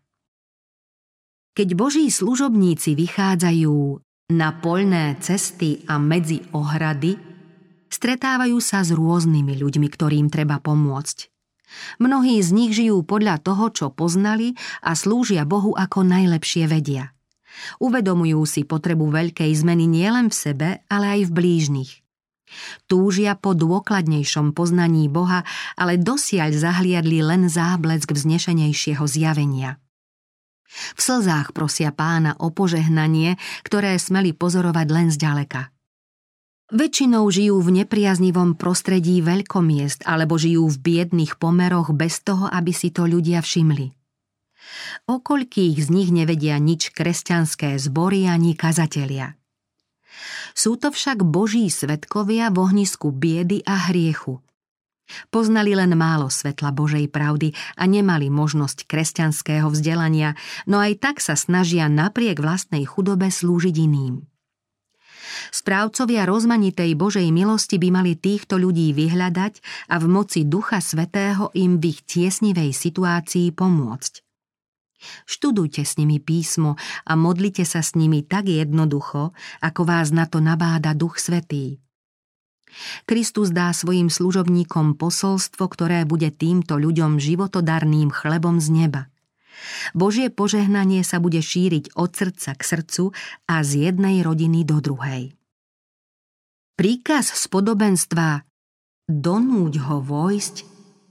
Keď 1.54 1.68
Boží 1.78 2.10
služobníci 2.10 2.98
vychádzajú 2.98 4.02
na 4.34 4.50
poľné 4.58 5.22
cesty 5.22 5.86
a 5.86 6.02
medzi 6.02 6.42
ohrady, 6.50 7.14
stretávajú 7.86 8.58
sa 8.58 8.82
s 8.82 8.90
rôznymi 8.90 9.62
ľuďmi, 9.62 9.86
ktorým 9.86 10.26
treba 10.34 10.58
pomôcť. 10.58 11.30
Mnohí 12.02 12.42
z 12.42 12.50
nich 12.50 12.74
žijú 12.74 13.06
podľa 13.06 13.38
toho, 13.38 13.70
čo 13.70 13.86
poznali 13.94 14.58
a 14.82 14.98
slúžia 14.98 15.46
Bohu 15.46 15.78
ako 15.78 16.02
najlepšie 16.02 16.66
vedia. 16.66 17.14
Uvedomujú 17.78 18.42
si 18.50 18.66
potrebu 18.66 19.14
veľkej 19.14 19.54
zmeny 19.54 19.86
nielen 19.86 20.34
v 20.34 20.34
sebe, 20.34 20.68
ale 20.90 21.22
aj 21.22 21.30
v 21.30 21.34
blížnych. 21.38 21.92
Túžia 22.90 23.38
po 23.38 23.54
dôkladnejšom 23.54 24.58
poznaní 24.58 25.06
Boha, 25.06 25.46
ale 25.78 26.02
dosiaľ 26.02 26.50
zahliadli 26.50 27.22
len 27.22 27.46
záblesk 27.46 28.10
vznešenejšieho 28.10 29.06
zjavenia. 29.06 29.78
V 30.94 31.00
slzách 31.00 31.54
prosia 31.54 31.94
pána 31.94 32.34
o 32.42 32.50
požehnanie, 32.50 33.38
ktoré 33.62 33.94
smeli 33.96 34.34
pozorovať 34.34 34.86
len 34.90 35.08
zďaleka. 35.14 35.74
Väčšinou 36.74 37.28
žijú 37.28 37.60
v 37.60 37.84
nepriaznivom 37.84 38.56
prostredí 38.56 39.20
veľkomiest 39.20 40.08
alebo 40.08 40.40
žijú 40.40 40.66
v 40.72 40.76
biedných 40.80 41.36
pomeroch 41.36 41.92
bez 41.92 42.24
toho, 42.24 42.48
aby 42.48 42.72
si 42.72 42.88
to 42.88 43.04
ľudia 43.04 43.44
všimli. 43.44 43.92
Okoľkých 45.04 45.76
z 45.76 45.88
nich 45.92 46.08
nevedia 46.08 46.56
nič 46.56 46.90
kresťanské 46.96 47.76
zbory 47.76 48.24
ani 48.24 48.56
kazatelia. 48.56 49.36
Sú 50.56 50.80
to 50.80 50.88
však 50.88 51.20
boží 51.26 51.68
svetkovia 51.68 52.48
v 52.48 52.56
ohnisku 52.64 53.12
biedy 53.12 53.60
a 53.68 53.90
hriechu. 53.90 54.40
Poznali 55.28 55.76
len 55.76 55.92
málo 55.94 56.32
svetla 56.32 56.72
Božej 56.72 57.12
pravdy 57.12 57.52
a 57.76 57.84
nemali 57.84 58.32
možnosť 58.32 58.88
kresťanského 58.88 59.68
vzdelania, 59.68 60.32
no 60.64 60.80
aj 60.80 60.96
tak 61.00 61.16
sa 61.20 61.36
snažia 61.36 61.92
napriek 61.92 62.40
vlastnej 62.40 62.88
chudobe 62.88 63.28
slúžiť 63.28 63.76
iným. 63.76 64.24
Správcovia 65.50 66.24
rozmanitej 66.24 66.94
Božej 66.94 67.28
milosti 67.34 67.76
by 67.76 67.88
mali 67.90 68.12
týchto 68.16 68.56
ľudí 68.56 68.94
vyhľadať 68.94 69.86
a 69.90 69.98
v 70.00 70.06
moci 70.08 70.46
Ducha 70.46 70.78
Svetého 70.80 71.50
im 71.58 71.78
v 71.78 71.94
ich 71.94 72.00
tiesnivej 72.06 72.70
situácii 72.72 73.52
pomôcť. 73.52 74.24
Študujte 75.28 75.84
s 75.84 76.00
nimi 76.00 76.16
písmo 76.16 76.80
a 77.04 77.12
modlite 77.12 77.68
sa 77.68 77.84
s 77.84 77.92
nimi 77.92 78.24
tak 78.24 78.48
jednoducho, 78.48 79.36
ako 79.60 79.82
vás 79.84 80.14
na 80.16 80.24
to 80.24 80.40
nabáda 80.40 80.96
Duch 80.96 81.20
Svetý. 81.20 81.84
Kristus 83.04 83.54
dá 83.54 83.70
svojim 83.70 84.10
služobníkom 84.10 84.98
posolstvo, 84.98 85.66
ktoré 85.70 86.02
bude 86.04 86.30
týmto 86.34 86.76
ľuďom 86.78 87.22
životodarným 87.22 88.10
chlebom 88.10 88.58
z 88.58 88.68
neba. 88.70 89.02
Božie 89.94 90.28
požehnanie 90.28 91.06
sa 91.06 91.22
bude 91.22 91.38
šíriť 91.38 91.94
od 91.94 92.10
srdca 92.12 92.58
k 92.58 92.62
srdcu 92.62 93.04
a 93.46 93.62
z 93.62 93.90
jednej 93.90 94.20
rodiny 94.20 94.66
do 94.66 94.82
druhej. 94.82 95.32
Príkaz 96.74 97.30
z 97.30 97.44
podobenstva 97.46 98.42
donúť 99.06 99.72
ho 99.86 100.02
vojsť 100.02 100.56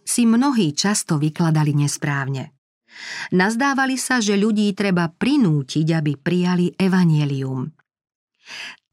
si 0.03 0.27
mnohí 0.27 0.75
často 0.75 1.15
vykladali 1.15 1.71
nesprávne. 1.71 2.51
Nazdávali 3.33 3.97
sa, 3.97 4.21
že 4.21 4.37
ľudí 4.37 4.69
treba 4.77 5.09
prinútiť, 5.09 5.87
aby 5.97 6.13
prijali 6.19 6.75
evanielium. 6.77 7.82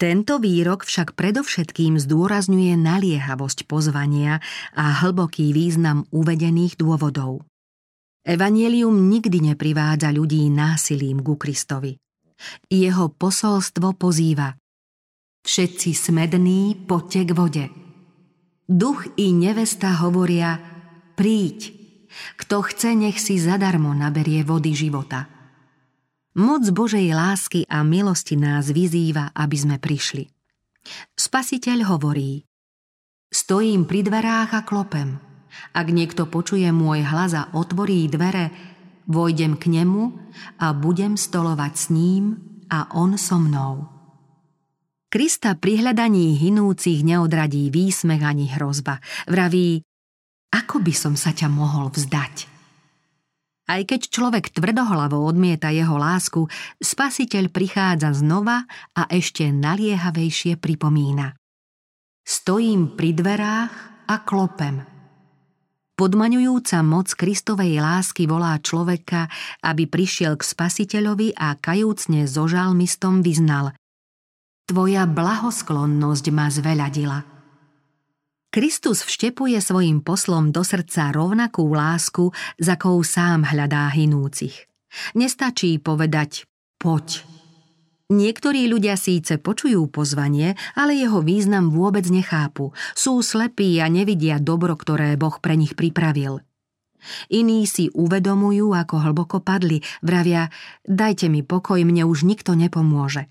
Tento 0.00 0.40
výrok 0.40 0.88
však 0.88 1.12
predovšetkým 1.12 2.00
zdôrazňuje 2.00 2.72
naliehavosť 2.78 3.68
pozvania 3.68 4.40
a 4.72 5.04
hlboký 5.04 5.52
význam 5.52 6.08
uvedených 6.14 6.80
dôvodov. 6.80 7.44
Evangelium 8.24 9.08
nikdy 9.08 9.52
neprivádza 9.52 10.12
ľudí 10.12 10.48
násilím 10.48 11.24
ku 11.24 11.36
Kristovi. 11.36 11.96
Jeho 12.68 13.12
posolstvo 13.12 13.92
pozýva 13.96 14.56
Všetci 15.40 15.96
smední, 15.96 16.76
poďte 16.84 17.20
k 17.24 17.30
vode. 17.32 17.64
Duch 18.68 19.08
i 19.16 19.32
nevesta 19.32 19.96
hovoria 20.04 20.60
Príď, 21.16 21.72
kto 22.36 22.60
chce, 22.64 22.96
nech 22.96 23.16
si 23.20 23.40
zadarmo 23.40 23.92
naberie 23.96 24.44
vody 24.44 24.76
života. 24.76 25.39
Moc 26.40 26.64
Božej 26.72 27.12
lásky 27.12 27.68
a 27.68 27.84
milosti 27.84 28.32
nás 28.32 28.72
vyzýva, 28.72 29.36
aby 29.36 29.56
sme 29.60 29.76
prišli. 29.76 30.24
Spasiteľ 31.12 31.84
hovorí 31.84 32.48
Stojím 33.28 33.84
pri 33.84 34.00
dverách 34.08 34.56
a 34.56 34.64
klopem. 34.64 35.20
Ak 35.76 35.92
niekto 35.92 36.24
počuje 36.32 36.64
môj 36.72 37.04
hlas 37.04 37.36
a 37.36 37.52
otvorí 37.52 38.08
dvere, 38.08 38.48
vojdem 39.04 39.60
k 39.60 39.68
nemu 39.68 40.16
a 40.64 40.72
budem 40.72 41.20
stolovať 41.20 41.72
s 41.76 41.84
ním 41.92 42.40
a 42.72 42.88
on 42.96 43.20
so 43.20 43.36
mnou. 43.36 43.84
Krista 45.12 45.52
pri 45.60 45.84
hľadaní 45.84 46.40
hinúcich 46.40 47.04
neodradí 47.04 47.68
výsmech 47.68 48.24
ani 48.24 48.48
hrozba. 48.48 48.96
Vraví, 49.28 49.84
ako 50.56 50.80
by 50.80 50.94
som 50.96 51.20
sa 51.20 51.36
ťa 51.36 51.52
mohol 51.52 51.92
vzdať? 51.92 52.59
Aj 53.70 53.86
keď 53.86 54.10
človek 54.10 54.50
tvrdohlavo 54.50 55.22
odmieta 55.22 55.70
jeho 55.70 55.94
lásku, 55.94 56.50
spasiteľ 56.82 57.54
prichádza 57.54 58.10
znova 58.10 58.66
a 58.98 59.06
ešte 59.06 59.46
naliehavejšie 59.54 60.58
pripomína. 60.58 61.38
Stojím 62.26 62.98
pri 62.98 63.14
dverách 63.14 63.74
a 64.10 64.16
klopem. 64.26 64.82
Podmaňujúca 65.94 66.82
moc 66.82 67.14
Kristovej 67.14 67.78
lásky 67.78 68.26
volá 68.26 68.58
človeka, 68.58 69.30
aby 69.62 69.86
prišiel 69.86 70.34
k 70.34 70.42
spasiteľovi 70.42 71.38
a 71.38 71.54
kajúcne 71.54 72.26
so 72.26 72.50
žalmistom 72.50 73.22
vyznal 73.22 73.76
Tvoja 74.70 75.02
blahosklonnosť 75.02 76.26
ma 76.30 76.46
zveľadila. 76.46 77.39
Kristus 78.50 79.06
vštepuje 79.06 79.62
svojim 79.62 80.02
poslom 80.02 80.50
do 80.50 80.66
srdca 80.66 81.14
rovnakú 81.14 81.70
lásku, 81.70 82.34
za 82.58 82.74
akou 82.74 82.98
sám 83.06 83.46
hľadá 83.46 83.86
hinúcich. 83.94 84.66
Nestačí 85.14 85.78
povedať 85.78 86.50
poď. 86.82 87.22
Niektorí 88.10 88.66
ľudia 88.66 88.98
síce 88.98 89.38
počujú 89.38 89.86
pozvanie, 89.86 90.58
ale 90.74 90.98
jeho 90.98 91.22
význam 91.22 91.70
vôbec 91.70 92.02
nechápu. 92.10 92.74
Sú 92.98 93.22
slepí 93.22 93.78
a 93.78 93.86
nevidia 93.86 94.42
dobro, 94.42 94.74
ktoré 94.74 95.14
Boh 95.14 95.38
pre 95.38 95.54
nich 95.54 95.78
pripravil. 95.78 96.42
Iní 97.30 97.70
si 97.70 97.86
uvedomujú, 97.94 98.74
ako 98.74 98.98
hlboko 98.98 99.38
padli, 99.38 99.78
vravia, 100.02 100.50
dajte 100.82 101.30
mi 101.30 101.46
pokoj, 101.46 101.78
mne 101.86 102.02
už 102.02 102.26
nikto 102.26 102.58
nepomôže. 102.58 103.30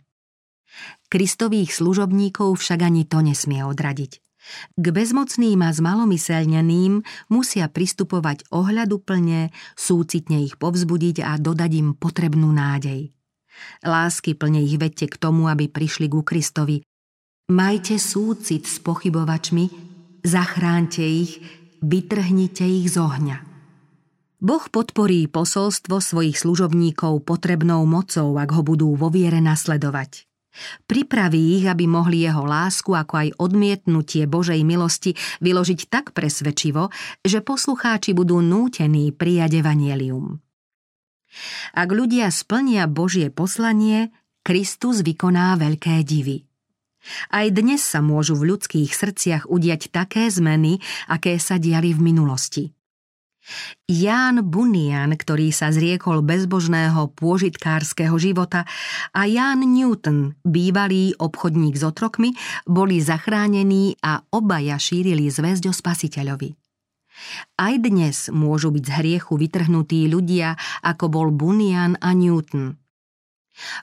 Kristových 1.12 1.76
služobníkov 1.76 2.56
však 2.56 2.80
ani 2.88 3.04
to 3.04 3.20
nesmie 3.20 3.68
odradiť. 3.68 4.29
K 4.78 4.86
bezmocným 4.94 5.60
a 5.66 5.70
zmalomyselneným 5.74 7.02
musia 7.34 7.66
pristupovať 7.68 8.48
ohľaduplne, 8.54 9.50
súcitne 9.74 10.46
ich 10.46 10.56
povzbudiť 10.56 11.26
a 11.26 11.36
dodať 11.42 11.72
im 11.78 11.90
potrebnú 11.98 12.54
nádej. 12.54 13.12
Lásky 13.84 14.38
plne 14.40 14.64
ich 14.64 14.80
vedte 14.80 15.10
k 15.10 15.20
tomu, 15.20 15.52
aby 15.52 15.68
prišli 15.68 16.08
ku 16.08 16.24
Kristovi. 16.24 16.80
Majte 17.50 17.98
súcit 17.98 18.70
s 18.70 18.78
pochybovačmi, 18.80 19.66
zachránte 20.22 21.02
ich, 21.02 21.42
vytrhnite 21.82 22.62
ich 22.62 22.94
z 22.94 23.02
ohňa. 23.02 23.38
Boh 24.40 24.64
podporí 24.72 25.28
posolstvo 25.28 26.00
svojich 26.00 26.40
služobníkov 26.40 27.28
potrebnou 27.28 27.84
mocou, 27.84 28.40
ak 28.40 28.56
ho 28.56 28.62
budú 28.64 28.96
vo 28.96 29.12
viere 29.12 29.44
nasledovať. 29.44 30.29
Pripraví 30.90 31.62
ich, 31.62 31.66
aby 31.70 31.86
mohli 31.86 32.26
jeho 32.26 32.42
lásku, 32.44 32.92
ako 32.92 33.14
aj 33.22 33.30
odmietnutie 33.38 34.26
Božej 34.26 34.66
milosti 34.66 35.14
vyložiť 35.46 35.80
tak 35.88 36.12
presvedčivo, 36.12 36.90
že 37.22 37.46
poslucháči 37.46 38.18
budú 38.18 38.42
nútení 38.42 39.14
prijať 39.14 39.62
evanielium. 39.62 40.42
Ak 41.78 41.90
ľudia 41.94 42.34
splnia 42.34 42.90
Božie 42.90 43.30
poslanie, 43.30 44.10
Kristus 44.42 45.06
vykoná 45.06 45.54
veľké 45.62 46.02
divy. 46.02 46.50
Aj 47.30 47.48
dnes 47.54 47.80
sa 47.80 48.02
môžu 48.02 48.36
v 48.36 48.54
ľudských 48.54 48.92
srdciach 48.92 49.48
udiať 49.48 49.94
také 49.94 50.28
zmeny, 50.28 50.82
aké 51.08 51.38
sa 51.38 51.62
diali 51.62 51.94
v 51.94 52.02
minulosti– 52.02 52.64
Ján 53.90 54.46
Bunian, 54.48 55.14
ktorý 55.14 55.50
sa 55.50 55.74
zriekol 55.74 56.22
bezbožného 56.22 57.12
pôžitkárskeho 57.18 58.16
života 58.22 58.64
a 59.12 59.26
Ján 59.26 59.66
Newton, 59.66 60.38
bývalý 60.46 61.18
obchodník 61.18 61.76
s 61.76 61.84
otrokmi, 61.84 62.38
boli 62.70 63.02
zachránení 63.02 63.98
a 64.06 64.22
obaja 64.30 64.78
šírili 64.78 65.28
zväzť 65.28 65.64
o 65.70 65.74
spasiteľovi. 65.74 66.56
Aj 67.60 67.76
dnes 67.76 68.32
môžu 68.32 68.72
byť 68.72 68.84
z 68.88 68.92
hriechu 69.04 69.36
vytrhnutí 69.36 70.08
ľudia, 70.08 70.56
ako 70.88 71.06
bol 71.12 71.28
Bunian 71.36 72.00
a 72.00 72.16
Newton– 72.16 72.76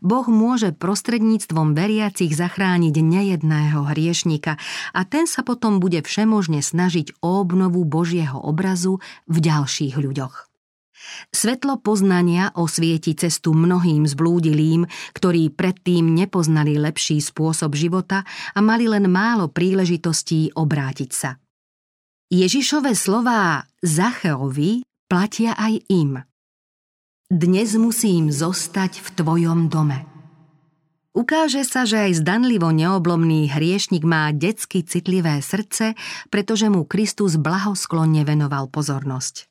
Boh 0.00 0.26
môže 0.28 0.72
prostredníctvom 0.74 1.76
veriacich 1.76 2.32
zachrániť 2.32 2.94
nejedného 2.96 3.86
hriešnika 3.92 4.56
a 4.92 5.00
ten 5.04 5.24
sa 5.28 5.42
potom 5.46 5.78
bude 5.78 6.00
všemožne 6.04 6.60
snažiť 6.60 7.20
o 7.20 7.40
obnovu 7.42 7.84
Božieho 7.84 8.40
obrazu 8.40 8.98
v 9.28 9.36
ďalších 9.40 9.96
ľuďoch. 9.96 10.46
Svetlo 11.30 11.78
poznania 11.78 12.50
osvieti 12.58 13.14
cestu 13.14 13.54
mnohým 13.54 14.08
zblúdilým, 14.08 14.90
ktorí 15.14 15.54
predtým 15.54 16.10
nepoznali 16.10 16.74
lepší 16.80 17.22
spôsob 17.22 17.78
života 17.78 18.26
a 18.54 18.58
mali 18.58 18.90
len 18.90 19.06
málo 19.06 19.46
príležitostí 19.46 20.56
obrátiť 20.56 21.10
sa. 21.14 21.38
Ježišové 22.26 22.98
slová 22.98 23.70
Zacheovi 23.86 24.82
platia 25.06 25.54
aj 25.54 25.78
im. 25.86 26.26
Dnes 27.26 27.74
musím 27.74 28.30
zostať 28.30 29.02
v 29.02 29.08
tvojom 29.18 29.66
dome. 29.66 30.06
Ukáže 31.10 31.66
sa, 31.66 31.82
že 31.82 32.06
aj 32.06 32.22
zdanlivo 32.22 32.70
neoblomný 32.70 33.50
hriešnik 33.50 34.06
má 34.06 34.30
detsky 34.30 34.86
citlivé 34.86 35.42
srdce, 35.42 35.98
pretože 36.30 36.70
mu 36.70 36.86
Kristus 36.86 37.34
blahosklonne 37.34 38.22
venoval 38.22 38.70
pozornosť. 38.70 39.50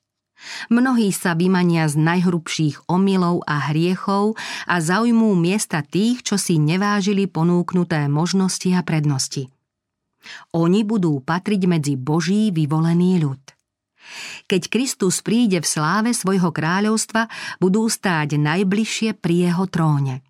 Mnohí 0.72 1.12
sa 1.12 1.36
vymania 1.36 1.92
z 1.92 2.00
najhrubších 2.00 2.88
omylov 2.88 3.44
a 3.44 3.68
hriechov 3.68 4.40
a 4.72 4.80
zaujmú 4.80 5.36
miesta 5.36 5.84
tých, 5.84 6.24
čo 6.24 6.40
si 6.40 6.56
nevážili 6.56 7.28
ponúknuté 7.28 8.08
možnosti 8.08 8.72
a 8.72 8.88
prednosti. 8.88 9.52
Oni 10.56 10.88
budú 10.88 11.20
patriť 11.20 11.68
medzi 11.68 12.00
Boží 12.00 12.56
vyvolený 12.56 13.20
ľud. 13.20 13.55
Keď 14.45 14.62
Kristus 14.72 15.22
príde 15.26 15.62
v 15.62 15.68
sláve 15.68 16.12
svojho 16.16 16.49
kráľovstva, 16.49 17.28
budú 17.60 17.89
stáť 17.89 18.38
najbližšie 18.39 19.18
pri 19.18 19.51
jeho 19.51 19.66
tróne. 19.70 20.22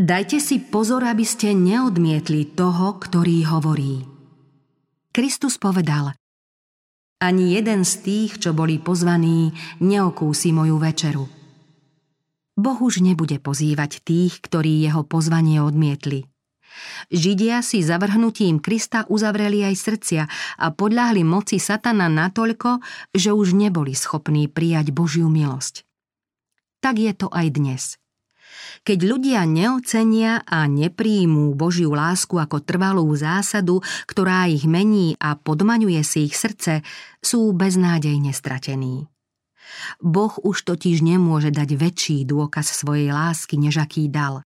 Dajte 0.00 0.40
si 0.40 0.62
pozor, 0.64 1.04
aby 1.04 1.28
ste 1.28 1.52
neodmietli 1.52 2.56
toho, 2.56 2.96
ktorý 2.96 3.44
hovorí. 3.52 4.00
Kristus 5.12 5.60
povedal, 5.60 6.16
ani 7.20 7.52
jeden 7.52 7.84
z 7.84 8.00
tých, 8.00 8.40
čo 8.40 8.56
boli 8.56 8.80
pozvaní, 8.80 9.52
neokúsi 9.84 10.56
moju 10.56 10.80
večeru. 10.80 11.28
Boh 12.56 12.78
už 12.80 13.04
nebude 13.04 13.36
pozývať 13.36 14.00
tých, 14.00 14.40
ktorí 14.40 14.80
jeho 14.80 15.04
pozvanie 15.04 15.60
odmietli. 15.60 16.24
Židia 17.10 17.60
si 17.60 17.82
zavrhnutím 17.82 18.62
Krista 18.62 19.04
uzavreli 19.10 19.66
aj 19.66 19.74
srdcia 19.74 20.22
a 20.58 20.66
podľahli 20.70 21.26
moci 21.26 21.58
satana 21.58 22.06
natoľko, 22.06 22.80
že 23.14 23.34
už 23.34 23.54
neboli 23.54 23.92
schopní 23.92 24.46
prijať 24.46 24.94
Božiu 24.94 25.26
milosť. 25.26 25.82
Tak 26.80 26.94
je 26.96 27.12
to 27.12 27.28
aj 27.28 27.46
dnes– 27.52 27.84
keď 28.80 28.98
ľudia 29.04 29.44
neocenia 29.44 30.40
a 30.48 30.64
nepríjmú 30.64 31.52
Božiu 31.52 31.92
lásku 31.92 32.40
ako 32.40 32.64
trvalú 32.64 33.04
zásadu, 33.12 33.84
ktorá 34.08 34.48
ich 34.48 34.64
mení 34.64 35.20
a 35.20 35.36
podmaňuje 35.36 36.00
si 36.00 36.24
ich 36.24 36.34
srdce, 36.36 36.80
sú 37.20 37.52
beznádejne 37.52 38.32
stratení. 38.32 39.04
Boh 40.00 40.32
už 40.40 40.66
totiž 40.66 41.04
nemôže 41.04 41.52
dať 41.54 41.76
väčší 41.76 42.16
dôkaz 42.26 42.72
svojej 42.72 43.12
lásky, 43.12 43.60
než 43.60 43.78
aký 43.78 44.10
dal. 44.10 44.42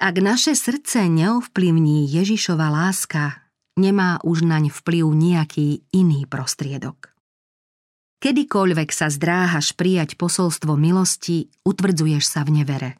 Ak 0.00 0.16
naše 0.20 0.56
srdce 0.56 1.08
neovplyvní 1.08 2.08
Ježišova 2.08 2.68
láska, 2.68 3.42
nemá 3.76 4.20
už 4.24 4.44
naň 4.44 4.68
vplyv 4.72 5.06
nejaký 5.08 5.84
iný 5.92 6.28
prostriedok. 6.28 7.12
Kedykoľvek 8.22 8.94
sa 8.94 9.10
zdráhaš 9.10 9.74
prijať 9.74 10.14
posolstvo 10.14 10.78
milosti, 10.78 11.50
utvrdzuješ 11.66 12.22
sa 12.22 12.46
v 12.46 12.62
nevere. 12.62 12.90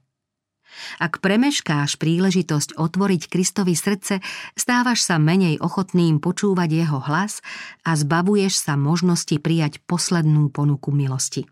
Ak 0.98 1.20
premeškáš 1.20 2.00
príležitosť 2.00 2.80
otvoriť 2.80 3.28
Kristovi 3.28 3.76
srdce, 3.76 4.24
stávaš 4.56 5.04
sa 5.04 5.20
menej 5.20 5.60
ochotným 5.60 6.16
počúvať 6.16 6.70
jeho 6.72 6.98
hlas 7.04 7.44
a 7.84 7.92
zbavuješ 7.92 8.56
sa 8.56 8.74
možnosti 8.80 9.36
prijať 9.36 9.84
poslednú 9.84 10.48
ponuku 10.48 10.88
milosti. 10.88 11.44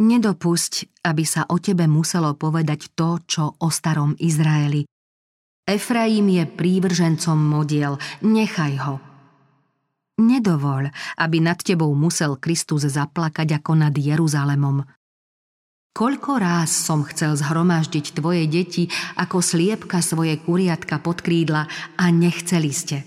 Nedopusť, 0.00 1.04
aby 1.04 1.24
sa 1.28 1.44
o 1.52 1.60
tebe 1.60 1.84
muselo 1.84 2.32
povedať 2.32 2.96
to, 2.96 3.20
čo 3.28 3.44
o 3.60 3.68
starom 3.68 4.16
Izraeli. 4.16 4.88
Efraim 5.68 6.26
je 6.32 6.44
prívržencom 6.48 7.36
modiel, 7.36 8.00
nechaj 8.24 8.74
ho. 8.80 8.96
Nedovol, 10.20 10.88
aby 11.16 11.38
nad 11.40 11.60
tebou 11.60 11.92
musel 11.96 12.36
Kristus 12.36 12.84
zaplakať 12.84 13.60
ako 13.60 13.72
nad 13.76 13.94
Jeruzalemom. 13.94 14.84
Koľko 15.90 16.38
ráz 16.38 16.70
som 16.70 17.02
chcel 17.02 17.34
zhromaždiť 17.34 18.14
tvoje 18.14 18.46
deti 18.46 18.86
ako 19.18 19.42
sliepka 19.42 19.98
svoje 20.00 20.38
kuriatka 20.38 21.02
pod 21.02 21.20
krídla 21.20 21.66
a 21.98 22.04
nechceli 22.08 22.70
ste. 22.70 23.02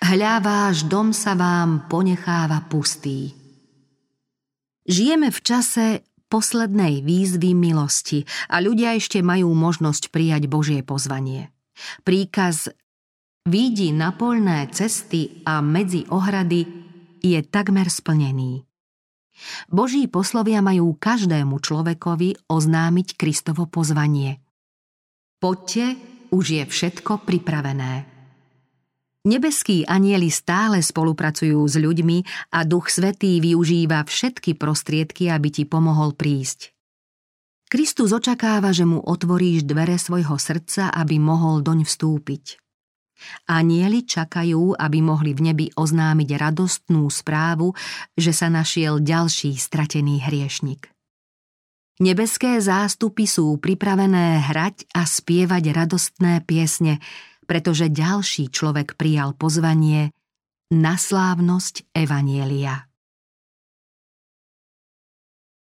Hľa 0.00 0.40
váš 0.40 0.86
dom 0.86 1.10
sa 1.10 1.34
vám 1.34 1.90
ponecháva 1.90 2.64
pustý. 2.70 3.45
Žijeme 4.86 5.34
v 5.34 5.40
čase 5.42 5.86
poslednej 6.26 7.02
výzvy 7.02 7.54
milosti 7.54 8.26
a 8.50 8.62
ľudia 8.62 8.94
ešte 8.98 9.22
majú 9.22 9.50
možnosť 9.54 10.10
prijať 10.10 10.46
Božie 10.50 10.80
pozvanie. 10.82 11.50
Príkaz 12.02 12.70
Výdi 13.46 13.94
na 13.94 14.10
polné 14.10 14.66
cesty 14.74 15.46
a 15.46 15.62
medzi 15.62 16.02
ohrady 16.10 16.66
je 17.22 17.38
takmer 17.46 17.86
splnený. 17.86 18.66
Boží 19.70 20.10
poslovia 20.10 20.58
majú 20.58 20.98
každému 20.98 21.62
človekovi 21.62 22.50
oznámiť 22.50 23.14
Kristovo 23.14 23.70
pozvanie. 23.70 24.42
Poďte, 25.38 25.94
už 26.34 26.44
je 26.58 26.64
všetko 26.66 27.22
pripravené. 27.22 28.15
Nebeskí 29.26 29.82
anieli 29.82 30.30
stále 30.30 30.78
spolupracujú 30.78 31.58
s 31.66 31.74
ľuďmi 31.74 32.48
a 32.54 32.62
Duch 32.62 32.94
Svetý 32.94 33.42
využíva 33.42 34.06
všetky 34.06 34.54
prostriedky, 34.54 35.26
aby 35.34 35.50
ti 35.50 35.66
pomohol 35.66 36.14
prísť. 36.14 36.70
Kristus 37.66 38.14
očakáva, 38.14 38.70
že 38.70 38.86
mu 38.86 39.02
otvoríš 39.02 39.66
dvere 39.66 39.98
svojho 39.98 40.38
srdca, 40.38 40.94
aby 40.94 41.18
mohol 41.18 41.66
doň 41.66 41.82
vstúpiť. 41.82 42.62
Anieli 43.50 44.06
čakajú, 44.06 44.78
aby 44.78 44.98
mohli 45.02 45.34
v 45.34 45.50
nebi 45.50 45.66
oznámiť 45.74 46.28
radostnú 46.38 47.10
správu, 47.10 47.74
že 48.14 48.30
sa 48.30 48.46
našiel 48.46 49.02
ďalší 49.02 49.58
stratený 49.58 50.22
hriešnik. 50.22 50.86
Nebeské 51.96 52.60
zástupy 52.60 53.24
sú 53.24 53.56
pripravené 53.56 54.44
hrať 54.52 54.86
a 54.92 55.08
spievať 55.08 55.64
radostné 55.72 56.44
piesne, 56.44 57.00
pretože 57.46 57.90
ďalší 57.90 58.50
človek 58.50 58.98
prijal 58.98 59.34
pozvanie 59.34 60.10
na 60.70 60.98
slávnosť 60.98 61.94
Evanielia. 61.94 62.85